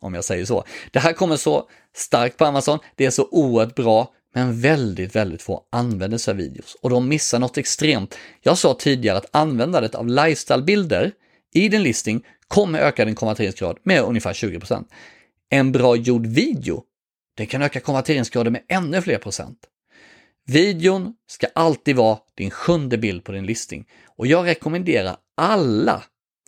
om 0.00 0.14
jag 0.14 0.24
säger 0.24 0.44
så. 0.44 0.64
Det 0.90 0.98
här 0.98 1.12
kommer 1.12 1.36
så 1.36 1.68
starkt 1.96 2.36
på 2.36 2.44
Amazon, 2.44 2.78
det 2.96 3.06
är 3.06 3.10
så 3.10 3.28
oerhört 3.30 3.74
bra, 3.74 4.12
men 4.34 4.60
väldigt, 4.60 5.16
väldigt 5.16 5.42
få 5.42 5.62
använder 5.72 6.18
sig 6.18 6.32
av 6.32 6.38
videos 6.38 6.76
och 6.82 6.90
de 6.90 7.08
missar 7.08 7.38
något 7.38 7.58
extremt. 7.58 8.18
Jag 8.40 8.58
sa 8.58 8.74
tidigare 8.74 9.18
att 9.18 9.36
användandet 9.36 9.94
av 9.94 10.06
lifestyle-bilder 10.06 11.12
i 11.54 11.68
din 11.68 11.82
listing 11.82 12.24
kommer 12.48 12.78
öka 12.78 13.04
din 13.04 13.14
konverteringsgrad 13.14 13.78
med 13.82 14.02
ungefär 14.02 14.32
20% 14.32 14.84
En 15.50 15.72
bra 15.72 15.96
gjord 15.96 16.26
video, 16.26 16.82
den 17.36 17.46
kan 17.46 17.62
öka 17.62 17.80
konverteringsgraden 17.80 18.52
med 18.52 18.62
ännu 18.68 19.02
fler 19.02 19.18
procent. 19.18 19.58
Videon 20.46 21.14
ska 21.26 21.46
alltid 21.54 21.96
vara 21.96 22.18
din 22.34 22.50
sjunde 22.50 22.98
bild 22.98 23.24
på 23.24 23.32
din 23.32 23.46
listing 23.46 23.84
och 24.06 24.26
jag 24.26 24.46
rekommenderar 24.46 25.16
alla, 25.36 26.02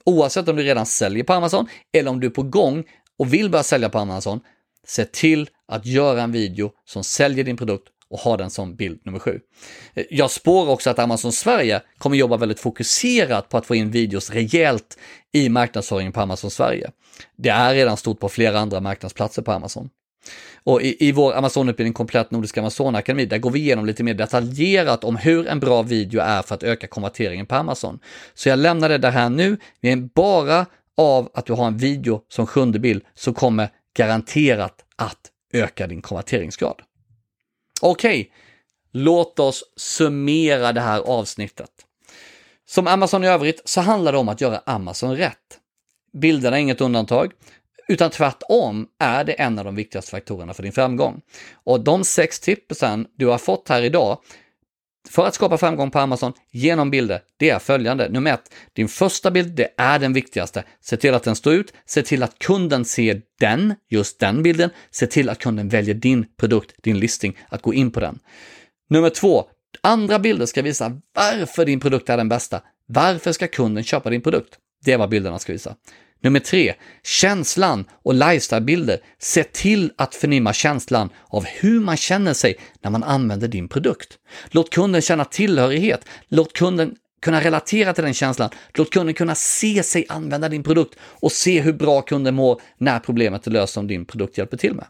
oavsett 0.04 0.48
om 0.48 0.56
du 0.56 0.62
redan 0.62 0.86
säljer 0.86 1.24
på 1.24 1.32
Amazon 1.32 1.66
eller 1.92 2.10
om 2.10 2.20
du 2.20 2.26
är 2.26 2.30
på 2.30 2.42
gång 2.42 2.84
och 3.18 3.34
vill 3.34 3.50
börja 3.50 3.62
sälja 3.62 3.88
på 3.88 3.98
Amazon, 3.98 4.40
se 4.86 5.04
till 5.04 5.48
att 5.70 5.86
göra 5.86 6.22
en 6.22 6.32
video 6.32 6.70
som 6.84 7.04
säljer 7.04 7.44
din 7.44 7.56
produkt 7.56 7.88
och 8.10 8.18
ha 8.18 8.36
den 8.36 8.50
som 8.50 8.76
bild 8.76 9.00
nummer 9.04 9.18
sju. 9.18 9.40
Eh, 9.94 10.04
jag 10.10 10.30
spår 10.30 10.68
också 10.68 10.90
att 10.90 10.98
Amazon 10.98 11.32
Sverige 11.32 11.82
kommer 11.98 12.16
jobba 12.16 12.36
väldigt 12.36 12.60
fokuserat 12.60 13.48
på 13.48 13.56
att 13.56 13.66
få 13.66 13.74
in 13.74 13.90
videos 13.90 14.30
rejält 14.30 14.98
i 15.32 15.48
marknadsföringen 15.48 16.12
på 16.12 16.20
Amazon 16.20 16.50
Sverige. 16.50 16.90
Det 17.36 17.48
är 17.48 17.74
redan 17.74 17.96
stort 17.96 18.20
på 18.20 18.28
flera 18.28 18.58
andra 18.58 18.80
marknadsplatser 18.80 19.42
på 19.42 19.52
Amazon. 19.52 19.90
Och 20.64 20.82
i, 20.82 21.08
i 21.08 21.12
vår 21.12 21.34
Amazonutbildning 21.34 21.92
Komplett 21.92 22.30
Nordiska 22.30 22.60
Amazon 22.60 22.94
Akademi, 22.94 23.26
där 23.26 23.38
går 23.38 23.50
vi 23.50 23.58
igenom 23.58 23.86
lite 23.86 24.02
mer 24.02 24.14
detaljerat 24.14 25.04
om 25.04 25.16
hur 25.16 25.46
en 25.46 25.60
bra 25.60 25.82
video 25.82 26.20
är 26.20 26.42
för 26.42 26.54
att 26.54 26.62
öka 26.62 26.86
konverteringen 26.86 27.46
på 27.46 27.54
Amazon. 27.54 27.98
Så 28.34 28.48
jag 28.48 28.58
lämnar 28.58 28.88
det 28.88 28.98
där 28.98 29.10
här 29.10 29.30
nu, 29.30 29.56
men 29.80 30.08
bara 30.14 30.66
av 30.96 31.30
att 31.34 31.46
du 31.46 31.52
har 31.52 31.66
en 31.66 31.76
video 31.76 32.20
som 32.28 32.46
sjunde 32.46 32.78
bild 32.78 33.02
så 33.14 33.32
kommer 33.32 33.68
garanterat 33.96 34.74
att 34.96 35.29
öka 35.52 35.86
din 35.86 36.02
konverteringsgrad. 36.02 36.82
Okej, 37.80 38.20
okay. 38.20 38.32
låt 38.92 39.38
oss 39.38 39.64
summera 39.76 40.72
det 40.72 40.80
här 40.80 41.00
avsnittet. 41.00 41.70
Som 42.66 42.86
Amazon 42.86 43.24
i 43.24 43.28
övrigt 43.28 43.62
så 43.64 43.80
handlar 43.80 44.12
det 44.12 44.18
om 44.18 44.28
att 44.28 44.40
göra 44.40 44.62
Amazon 44.66 45.16
rätt. 45.16 45.58
Bilderna 46.12 46.56
är 46.56 46.60
inget 46.60 46.80
undantag, 46.80 47.32
utan 47.88 48.10
tvärtom 48.10 48.88
är 48.98 49.24
det 49.24 49.32
en 49.32 49.58
av 49.58 49.64
de 49.64 49.74
viktigaste 49.74 50.10
faktorerna 50.10 50.54
för 50.54 50.62
din 50.62 50.72
framgång. 50.72 51.20
Och 51.52 51.80
de 51.80 52.04
sex 52.04 52.40
tipsen 52.40 53.06
du 53.16 53.26
har 53.26 53.38
fått 53.38 53.68
här 53.68 53.82
idag 53.82 54.18
för 55.08 55.26
att 55.26 55.34
skapa 55.34 55.58
framgång 55.58 55.90
på 55.90 55.98
Amazon 55.98 56.32
genom 56.50 56.90
bilder, 56.90 57.20
det 57.36 57.50
är 57.50 57.58
följande. 57.58 58.08
Nummer 58.08 58.32
ett, 58.32 58.54
din 58.72 58.88
första 58.88 59.30
bild, 59.30 59.52
det 59.54 59.68
är 59.76 59.98
den 59.98 60.12
viktigaste. 60.12 60.64
Se 60.80 60.96
till 60.96 61.14
att 61.14 61.22
den 61.22 61.36
står 61.36 61.54
ut, 61.54 61.72
se 61.86 62.02
till 62.02 62.22
att 62.22 62.38
kunden 62.38 62.84
ser 62.84 63.22
den, 63.40 63.74
just 63.88 64.18
den 64.18 64.42
bilden, 64.42 64.70
se 64.90 65.06
till 65.06 65.28
att 65.28 65.38
kunden 65.38 65.68
väljer 65.68 65.94
din 65.94 66.26
produkt, 66.36 66.82
din 66.82 66.98
listing, 66.98 67.38
att 67.48 67.62
gå 67.62 67.74
in 67.74 67.90
på 67.90 68.00
den. 68.00 68.18
Nummer 68.88 69.10
två, 69.10 69.44
andra 69.80 70.18
bilder 70.18 70.46
ska 70.46 70.62
visa 70.62 71.00
varför 71.14 71.64
din 71.64 71.80
produkt 71.80 72.08
är 72.08 72.16
den 72.16 72.28
bästa. 72.28 72.62
Varför 72.86 73.32
ska 73.32 73.48
kunden 73.48 73.84
köpa 73.84 74.10
din 74.10 74.22
produkt? 74.22 74.58
Det 74.84 74.92
är 74.92 74.98
vad 74.98 75.08
bilderna 75.08 75.38
ska 75.38 75.52
visa. 75.52 75.74
Nummer 76.22 76.40
tre, 76.40 76.74
känslan 77.02 77.84
och 78.02 78.14
lifestylebilder. 78.14 78.98
Se 79.18 79.44
till 79.44 79.92
att 79.96 80.14
förnimma 80.14 80.52
känslan 80.52 81.08
av 81.28 81.44
hur 81.44 81.80
man 81.80 81.96
känner 81.96 82.34
sig 82.34 82.56
när 82.82 82.90
man 82.90 83.02
använder 83.02 83.48
din 83.48 83.68
produkt. 83.68 84.18
Låt 84.50 84.70
kunden 84.70 85.02
känna 85.02 85.24
tillhörighet. 85.24 86.04
Låt 86.28 86.52
kunden 86.52 86.94
kunna 87.22 87.40
relatera 87.40 87.92
till 87.92 88.04
den 88.04 88.14
känslan. 88.14 88.50
Låt 88.74 88.90
kunden 88.90 89.14
kunna 89.14 89.34
se 89.34 89.82
sig 89.82 90.06
använda 90.08 90.48
din 90.48 90.62
produkt 90.62 90.98
och 91.00 91.32
se 91.32 91.60
hur 91.60 91.72
bra 91.72 92.02
kunden 92.02 92.34
mår 92.34 92.60
när 92.78 92.98
problemet 92.98 93.46
är 93.46 93.50
löst 93.50 93.72
som 93.72 93.86
din 93.86 94.04
produkt 94.04 94.38
hjälper 94.38 94.56
till 94.56 94.74
med. 94.74 94.86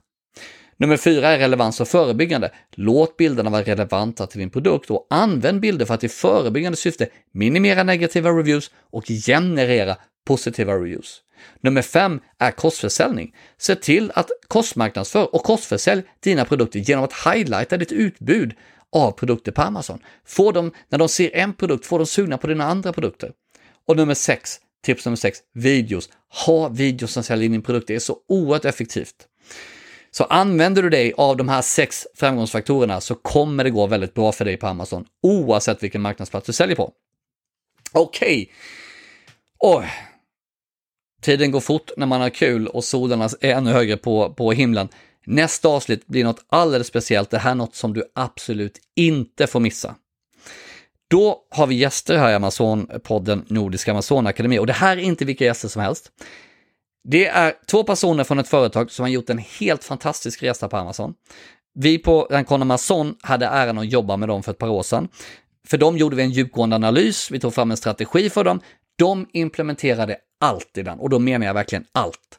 Nummer 0.77 0.97
fyra 0.97 1.29
är 1.29 1.39
relevans 1.39 1.81
och 1.81 1.89
förebyggande. 1.89 2.53
Låt 2.73 3.17
bilderna 3.17 3.51
vara 3.51 3.63
relevanta 3.63 4.27
till 4.27 4.39
din 4.39 4.51
produkt 4.51 4.91
och 4.91 5.07
använd 5.11 5.61
bilder 5.61 5.87
för 5.87 5.95
att 5.95 6.05
i 6.05 6.09
förebyggande 6.09 6.77
syfte 6.77 7.09
minimera 7.33 7.83
negativa 7.83 8.31
reviews 8.31 8.71
och 8.91 9.05
generera 9.27 9.97
positiva 10.25 10.75
reviews. 10.75 11.23
Nummer 11.61 11.83
fem 11.83 12.21
är 12.39 12.51
kostförsäljning. 12.51 13.35
Se 13.59 13.75
till 13.75 14.13
att 14.15 14.31
kostmarknadsför 14.49 15.35
och 15.35 15.43
kostförsälj 15.43 16.03
dina 16.21 16.45
produkter 16.45 16.79
genom 16.79 17.05
att 17.05 17.35
highlighta 17.35 17.77
ditt 17.77 17.93
utbud 17.93 18.55
av 18.93 19.13
produkter 19.13 19.53
på 19.53 19.63
Amazon. 19.63 19.99
Få 20.25 20.53
dem, 20.53 20.73
när 20.89 20.99
de 20.99 21.09
ser 21.09 21.37
en 21.37 21.55
produkt, 21.55 21.87
får 21.87 21.99
de 21.99 22.07
sugna 22.07 22.39
på 22.39 22.47
dina 22.47 22.65
andra 22.65 22.93
produkter. 22.93 23.33
Och 23.87 23.97
nummer 23.97 24.15
sex, 24.15 24.61
tips 24.85 25.05
nummer 25.05 25.17
sex, 25.17 25.39
videos. 25.55 26.09
Ha 26.47 26.69
videos 26.69 27.13
som 27.13 27.23
säljer 27.23 27.49
din 27.49 27.63
produkt, 27.63 27.87
det 27.87 27.95
är 27.95 27.99
så 27.99 28.17
oerhört 28.29 28.65
effektivt. 28.65 29.27
Så 30.11 30.25
använder 30.25 30.83
du 30.83 30.91
dig 30.91 31.13
av 31.17 31.37
de 31.37 31.49
här 31.49 31.63
sex 31.63 32.07
framgångsfaktorerna 32.15 33.01
så 33.01 33.15
kommer 33.15 33.65
det 33.65 33.71
gå 33.71 33.87
väldigt 33.87 34.15
bra 34.15 34.33
för 34.33 34.45
dig 34.45 34.57
på 34.57 34.67
Amazon, 34.67 35.05
oavsett 35.23 35.83
vilken 35.83 36.01
marknadsplats 36.01 36.47
du 36.47 36.53
säljer 36.53 36.77
på. 36.77 36.93
Okej, 37.93 38.51
okay. 39.59 39.89
Tiden 41.21 41.51
går 41.51 41.61
fort 41.61 41.91
när 41.97 42.07
man 42.07 42.21
har 42.21 42.31
kul 42.31 42.67
och 42.67 42.85
solen 42.85 43.21
är 43.21 43.45
ännu 43.45 43.71
högre 43.71 43.97
på, 43.97 44.35
på 44.35 44.53
himlen. 44.53 44.89
Nästa 45.27 45.69
avsnitt 45.69 46.07
blir 46.07 46.25
något 46.25 46.45
alldeles 46.49 46.87
speciellt. 46.87 47.31
Det 47.31 47.39
här 47.39 47.51
är 47.51 47.55
något 47.55 47.75
som 47.75 47.93
du 47.93 48.05
absolut 48.15 48.79
inte 48.97 49.47
får 49.47 49.61
missa. 49.61 49.95
Då 51.11 51.39
har 51.51 51.67
vi 51.67 51.75
gäster 51.75 52.17
här 52.17 52.31
i 52.31 52.35
Amazon-podden 52.35 53.45
Nordiska 53.49 53.91
Amazonakademi 53.91 54.59
och 54.59 54.67
det 54.67 54.73
här 54.73 54.97
är 54.97 55.01
inte 55.01 55.25
vilka 55.25 55.45
gäster 55.45 55.69
som 55.69 55.83
helst. 55.83 56.11
Det 57.09 57.27
är 57.27 57.55
två 57.71 57.85
personer 57.85 58.25
från 58.25 58.39
ett 58.39 58.49
företag 58.49 58.91
som 58.91 59.03
har 59.03 59.11
gjort 59.11 59.31
en 59.31 59.39
helt 59.39 59.85
fantastisk 59.85 60.43
resa 60.43 60.69
på 60.69 60.77
Amazon. 60.77 61.15
Vi 61.75 61.99
på 61.99 62.29
Rancon 62.31 62.63
Amazon 62.63 63.17
hade 63.23 63.47
äran 63.47 63.79
att 63.79 63.93
jobba 63.93 64.17
med 64.17 64.29
dem 64.29 64.43
för 64.43 64.53
ett 64.53 64.59
par 64.59 64.69
år 64.69 64.83
sedan. 64.83 65.09
För 65.67 65.79
dem 65.79 65.97
gjorde 65.97 66.17
vi 66.17 66.23
en 66.23 66.31
djupgående 66.31 66.77
analys, 66.77 67.31
vi 67.31 67.41
tog 67.41 67.55
fram 67.55 67.71
en 67.71 67.77
strategi 67.77 68.31
för 68.31 68.45
dem, 68.45 68.61
de 68.99 69.27
implementerade 69.33 70.17
allt 70.41 70.79
i 70.79 70.83
den 70.83 70.99
och 70.99 71.11
då 71.11 71.19
menar 71.19 71.47
jag 71.47 71.55
verkligen 71.55 71.85
allt. 71.93 72.39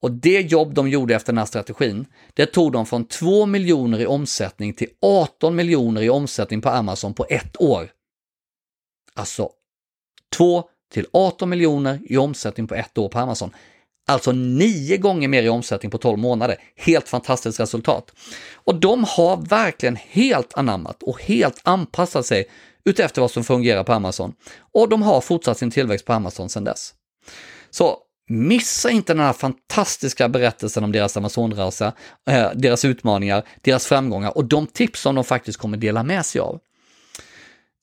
Och 0.00 0.10
det 0.10 0.40
jobb 0.40 0.74
de 0.74 0.88
gjorde 0.88 1.14
efter 1.14 1.32
den 1.32 1.38
här 1.38 1.46
strategin, 1.46 2.06
det 2.34 2.46
tog 2.46 2.72
de 2.72 2.86
från 2.86 3.04
2 3.04 3.46
miljoner 3.46 4.00
i 4.00 4.06
omsättning 4.06 4.74
till 4.74 4.88
18 5.02 5.56
miljoner 5.56 6.02
i 6.02 6.10
omsättning 6.10 6.60
på 6.60 6.68
Amazon 6.68 7.14
på 7.14 7.26
ett 7.28 7.60
år. 7.60 7.90
Alltså 9.14 9.50
2 10.36 10.64
till 10.92 11.06
18 11.12 11.48
miljoner 11.48 12.00
i 12.04 12.16
omsättning 12.16 12.66
på 12.66 12.74
ett 12.74 12.98
år 12.98 13.08
på 13.08 13.18
Amazon. 13.18 13.50
Alltså 14.06 14.32
nio 14.32 14.96
gånger 14.96 15.28
mer 15.28 15.42
i 15.42 15.48
omsättning 15.48 15.90
på 15.90 15.98
12 15.98 16.18
månader. 16.18 16.56
Helt 16.76 17.08
fantastiskt 17.08 17.60
resultat. 17.60 18.12
Och 18.54 18.74
de 18.74 19.04
har 19.04 19.36
verkligen 19.36 19.96
helt 19.96 20.58
anammat 20.58 21.02
och 21.02 21.22
helt 21.22 21.60
anpassat 21.64 22.26
sig 22.26 22.50
utefter 22.84 23.20
vad 23.20 23.30
som 23.30 23.44
fungerar 23.44 23.84
på 23.84 23.92
Amazon. 23.92 24.34
Och 24.72 24.88
de 24.88 25.02
har 25.02 25.20
fortsatt 25.20 25.58
sin 25.58 25.70
tillväxt 25.70 26.06
på 26.06 26.12
Amazon 26.12 26.48
sedan 26.48 26.64
dess. 26.64 26.94
Så 27.70 27.98
missa 28.28 28.90
inte 28.90 29.14
den 29.14 29.22
här 29.22 29.32
fantastiska 29.32 30.28
berättelsen 30.28 30.84
om 30.84 30.92
deras 30.92 31.16
Amazonresa, 31.16 31.92
eh, 32.30 32.50
deras 32.54 32.84
utmaningar, 32.84 33.42
deras 33.62 33.86
framgångar 33.86 34.36
och 34.36 34.44
de 34.44 34.66
tips 34.66 35.00
som 35.00 35.14
de 35.14 35.24
faktiskt 35.24 35.58
kommer 35.58 35.76
dela 35.76 36.02
med 36.02 36.26
sig 36.26 36.40
av. 36.40 36.60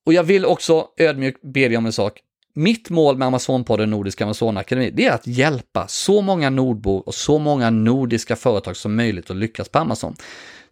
Och 0.06 0.14
jag 0.14 0.24
vill 0.24 0.46
också 0.46 0.88
ödmjukt 0.98 1.42
be 1.42 1.68
dig 1.68 1.78
om 1.78 1.86
en 1.86 1.94
sak. 1.94 2.22
Mitt 2.54 2.90
mål 2.90 3.18
med 3.18 3.26
Amazonpodden 3.26 3.90
Nordiska 3.90 4.24
Amazonakademi, 4.24 4.92
det 4.92 5.06
är 5.06 5.12
att 5.12 5.28
hjälpa 5.28 5.88
så 5.88 6.22
många 6.22 6.50
nordbor 6.50 7.04
och 7.06 7.16
så 7.16 7.40
många 7.40 7.70
nordiska 7.70 8.36
företag 8.36 8.78
som 8.78 8.96
möjligt 8.96 9.30
att 9.30 9.38
lyckas 9.38 9.70
på 9.70 9.80
Amazon. 9.80 10.16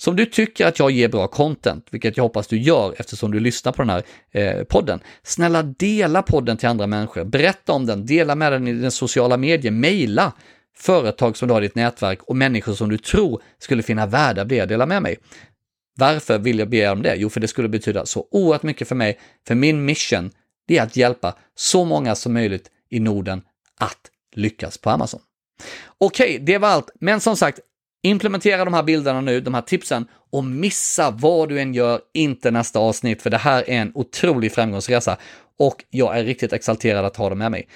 Så 0.03 0.09
om 0.09 0.15
du 0.15 0.25
tycker 0.25 0.67
att 0.67 0.79
jag 0.79 0.91
ger 0.91 1.07
bra 1.07 1.27
content, 1.27 1.87
vilket 1.91 2.17
jag 2.17 2.23
hoppas 2.23 2.47
du 2.47 2.57
gör 2.57 2.95
eftersom 2.97 3.31
du 3.31 3.39
lyssnar 3.39 3.71
på 3.71 3.81
den 3.81 3.89
här 3.89 4.03
eh, 4.31 4.63
podden, 4.63 4.99
snälla 5.23 5.63
dela 5.63 6.21
podden 6.21 6.57
till 6.57 6.69
andra 6.69 6.87
människor, 6.87 7.23
berätta 7.23 7.73
om 7.73 7.85
den, 7.85 8.05
dela 8.05 8.35
med 8.35 8.51
den 8.51 8.67
i 8.67 8.73
den 8.73 8.91
sociala 8.91 9.37
medier, 9.37 9.71
mejla 9.71 10.33
företag 10.77 11.37
som 11.37 11.47
du 11.47 11.53
har 11.53 11.61
i 11.61 11.65
ditt 11.65 11.75
nätverk 11.75 12.23
och 12.23 12.35
människor 12.35 12.73
som 12.73 12.89
du 12.89 12.97
tror 12.97 13.41
skulle 13.59 13.83
finna 13.83 14.05
värde 14.05 14.41
av 14.41 14.47
det 14.47 14.55
jag 14.55 14.67
delar 14.67 14.85
med 14.85 15.01
mig. 15.01 15.17
Varför 15.95 16.39
vill 16.39 16.59
jag 16.59 16.69
be 16.69 16.89
om 16.89 17.01
det? 17.01 17.15
Jo, 17.15 17.29
för 17.29 17.39
det 17.39 17.47
skulle 17.47 17.69
betyda 17.69 18.05
så 18.05 18.27
oerhört 18.31 18.63
mycket 18.63 18.87
för 18.87 18.95
mig, 18.95 19.19
för 19.47 19.55
min 19.55 19.85
mission, 19.85 20.31
det 20.67 20.77
är 20.77 20.83
att 20.83 20.97
hjälpa 20.97 21.35
så 21.55 21.85
många 21.85 22.15
som 22.15 22.33
möjligt 22.33 22.71
i 22.89 22.99
Norden 22.99 23.41
att 23.79 24.09
lyckas 24.35 24.77
på 24.77 24.89
Amazon. 24.89 25.21
Okej, 25.97 26.39
det 26.41 26.57
var 26.57 26.67
allt, 26.69 26.89
men 26.99 27.19
som 27.19 27.37
sagt, 27.37 27.59
Implementera 28.05 28.65
de 28.65 28.73
här 28.73 28.83
bilderna 28.83 29.21
nu, 29.21 29.41
de 29.41 29.53
här 29.53 29.61
tipsen 29.61 30.07
och 30.31 30.43
missa 30.43 31.11
vad 31.11 31.49
du 31.49 31.59
än 31.59 31.73
gör, 31.73 31.99
inte 32.13 32.51
nästa 32.51 32.79
avsnitt, 32.79 33.21
för 33.21 33.29
det 33.29 33.37
här 33.37 33.69
är 33.69 33.81
en 33.81 33.91
otrolig 33.95 34.51
framgångsresa 34.51 35.17
och 35.59 35.83
jag 35.89 36.17
är 36.17 36.23
riktigt 36.23 36.53
exalterad 36.53 37.05
att 37.05 37.15
ha 37.15 37.29
dem 37.29 37.37
med 37.37 37.51
mig. 37.51 37.67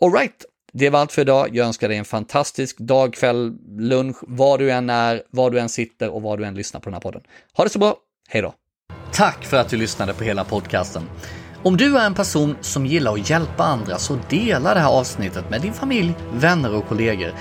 Alright, 0.00 0.44
det 0.72 0.90
var 0.90 1.00
allt 1.00 1.12
för 1.12 1.22
idag. 1.22 1.56
Jag 1.56 1.66
önskar 1.66 1.88
dig 1.88 1.98
en 1.98 2.04
fantastisk 2.04 2.78
dag, 2.78 3.14
kväll, 3.14 3.54
lunch, 3.78 4.16
var 4.22 4.58
du 4.58 4.70
än 4.70 4.90
är, 4.90 5.22
var 5.30 5.50
du 5.50 5.60
än 5.60 5.68
sitter 5.68 6.08
och 6.08 6.22
var 6.22 6.36
du 6.36 6.44
än 6.44 6.54
lyssnar 6.54 6.80
på 6.80 6.84
den 6.84 6.94
här 6.94 7.00
podden. 7.00 7.22
Ha 7.56 7.64
det 7.64 7.70
så 7.70 7.78
bra, 7.78 7.96
hej 8.28 8.42
då! 8.42 8.54
Tack 9.12 9.44
för 9.44 9.56
att 9.56 9.68
du 9.68 9.76
lyssnade 9.76 10.14
på 10.14 10.24
hela 10.24 10.44
podcasten. 10.44 11.02
Om 11.62 11.76
du 11.76 11.98
är 11.98 12.06
en 12.06 12.14
person 12.14 12.56
som 12.60 12.86
gillar 12.86 13.12
att 13.12 13.30
hjälpa 13.30 13.64
andra 13.64 13.98
så 13.98 14.18
dela 14.30 14.74
det 14.74 14.80
här 14.80 14.90
avsnittet 14.90 15.50
med 15.50 15.60
din 15.60 15.72
familj, 15.72 16.14
vänner 16.32 16.74
och 16.74 16.88
kollegor. 16.88 17.32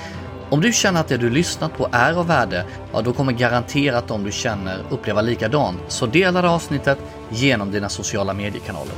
Om 0.56 0.62
du 0.62 0.74
känner 0.74 1.00
att 1.00 1.08
det 1.08 1.18
du 1.18 1.30
lyssnat 1.30 1.78
på 1.78 1.90
är 1.92 2.14
av 2.14 2.28
värde, 2.28 2.66
ja 2.94 3.02
då 3.02 3.14
kommer 3.14 3.32
garanterat 3.32 4.08
de 4.08 4.24
du 4.24 4.32
känner 4.32 4.84
uppleva 4.90 5.22
likadant. 5.22 5.78
Så 5.88 6.06
dela 6.06 6.42
det 6.42 6.50
avsnittet 6.50 6.98
genom 7.30 7.72
dina 7.72 7.90
sociala 7.90 8.34
mediekanaler. 8.34 8.94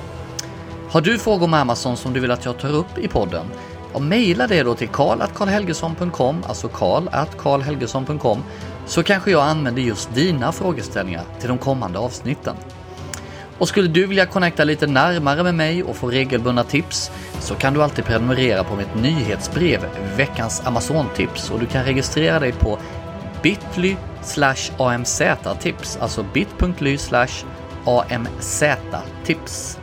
Har 0.90 1.02
du 1.02 1.18
frågor 1.18 1.44
om 1.44 1.54
Amazon 1.54 1.98
som 1.98 2.14
du 2.14 2.20
vill 2.20 2.32
att 2.32 2.46
jag 2.46 2.60
tar 2.60 2.70
upp 2.70 2.98
i 2.98 3.08
podden? 3.08 3.46
Ja, 3.94 4.00
mejla 4.00 4.48
det 4.48 4.64
då 4.64 4.76
till 4.76 4.88
karl.karlhelgesson.com, 4.88 6.44
alltså 6.48 6.68
karl.karlhelgesson.com, 6.68 8.44
så 8.86 9.04
kanske 9.04 9.32
jag 9.32 9.44
använder 9.44 9.82
just 9.82 10.14
dina 10.14 10.52
frågeställningar 10.52 11.24
till 11.40 11.50
de 11.50 11.58
kommande 11.58 12.00
avsnitten. 12.00 12.56
Och 13.58 13.68
skulle 13.68 13.88
du 13.88 14.08
vilja 14.08 14.26
connecta 14.26 14.64
lite 14.64 14.88
närmare 14.88 15.44
med 15.44 15.56
mig 15.56 15.84
och 15.84 15.96
få 15.96 16.10
regelbundna 16.10 16.64
tips 16.64 17.12
så 17.40 17.56
kan 17.56 17.74
du 17.74 17.84
alltid 17.84 18.06
prenumerera 18.06 18.64
på 18.64 18.76
mitt 18.76 18.96
nyhetsbrev 18.96 19.86
Veckans 20.18 20.62
Amazon-tips 20.66 21.52
och 21.52 21.60
du 21.60 21.66
kan 21.66 21.84
registrera 21.84 22.40
dig 22.40 22.52
på 22.52 22.80
bit.ly 23.42 23.96
amz-tips, 24.78 25.98
alltså 26.02 26.26
bit.ly 26.34 26.98
amz-tips. 27.86 29.80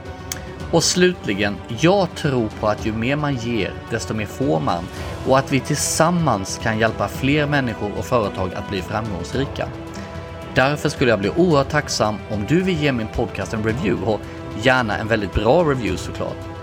Och 0.70 0.84
slutligen, 0.84 1.56
jag 1.68 2.08
tror 2.14 2.48
på 2.60 2.68
att 2.68 2.86
ju 2.86 2.92
mer 2.92 3.16
man 3.16 3.36
ger, 3.36 3.72
desto 3.90 4.14
mer 4.14 4.26
får 4.26 4.60
man 4.60 4.84
och 5.28 5.38
att 5.38 5.52
vi 5.52 5.60
tillsammans 5.60 6.60
kan 6.62 6.78
hjälpa 6.78 7.08
fler 7.08 7.46
människor 7.46 7.90
och 7.98 8.04
företag 8.04 8.54
att 8.54 8.68
bli 8.68 8.82
framgångsrika. 8.82 9.68
Därför 10.54 10.88
skulle 10.88 11.10
jag 11.10 11.18
bli 11.18 11.30
oerhört 11.30 11.68
tacksam 11.68 12.16
om 12.30 12.46
du 12.48 12.62
vill 12.62 12.82
ge 12.82 12.92
min 12.92 13.08
podcast 13.08 13.54
en 13.54 13.64
review 13.64 14.06
och 14.12 14.20
gärna 14.62 14.96
en 14.96 15.08
väldigt 15.08 15.34
bra 15.34 15.62
review 15.62 15.96
såklart. 15.96 16.53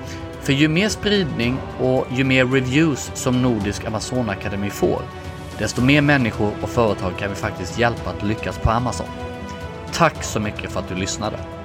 För 0.52 0.56
ju 0.56 0.68
mer 0.68 0.90
spridning 0.90 1.58
och 1.80 2.08
ju 2.12 2.24
mer 2.24 2.46
reviews 2.46 3.12
som 3.14 3.42
Nordisk 3.42 3.86
Amazonakademi 3.86 4.70
får, 4.70 5.02
desto 5.60 5.82
mer 5.82 6.02
människor 6.02 6.52
och 6.62 6.70
företag 6.70 7.18
kan 7.18 7.30
vi 7.30 7.36
faktiskt 7.36 7.80
hjälpa 7.80 8.10
att 8.10 8.24
lyckas 8.24 8.58
på 8.58 8.72
Amazon. 8.72 9.08
Tack 9.94 10.24
så 10.24 10.40
mycket 10.40 10.72
för 10.72 10.80
att 10.80 10.90
du 10.90 10.96
lyssnade! 10.96 11.61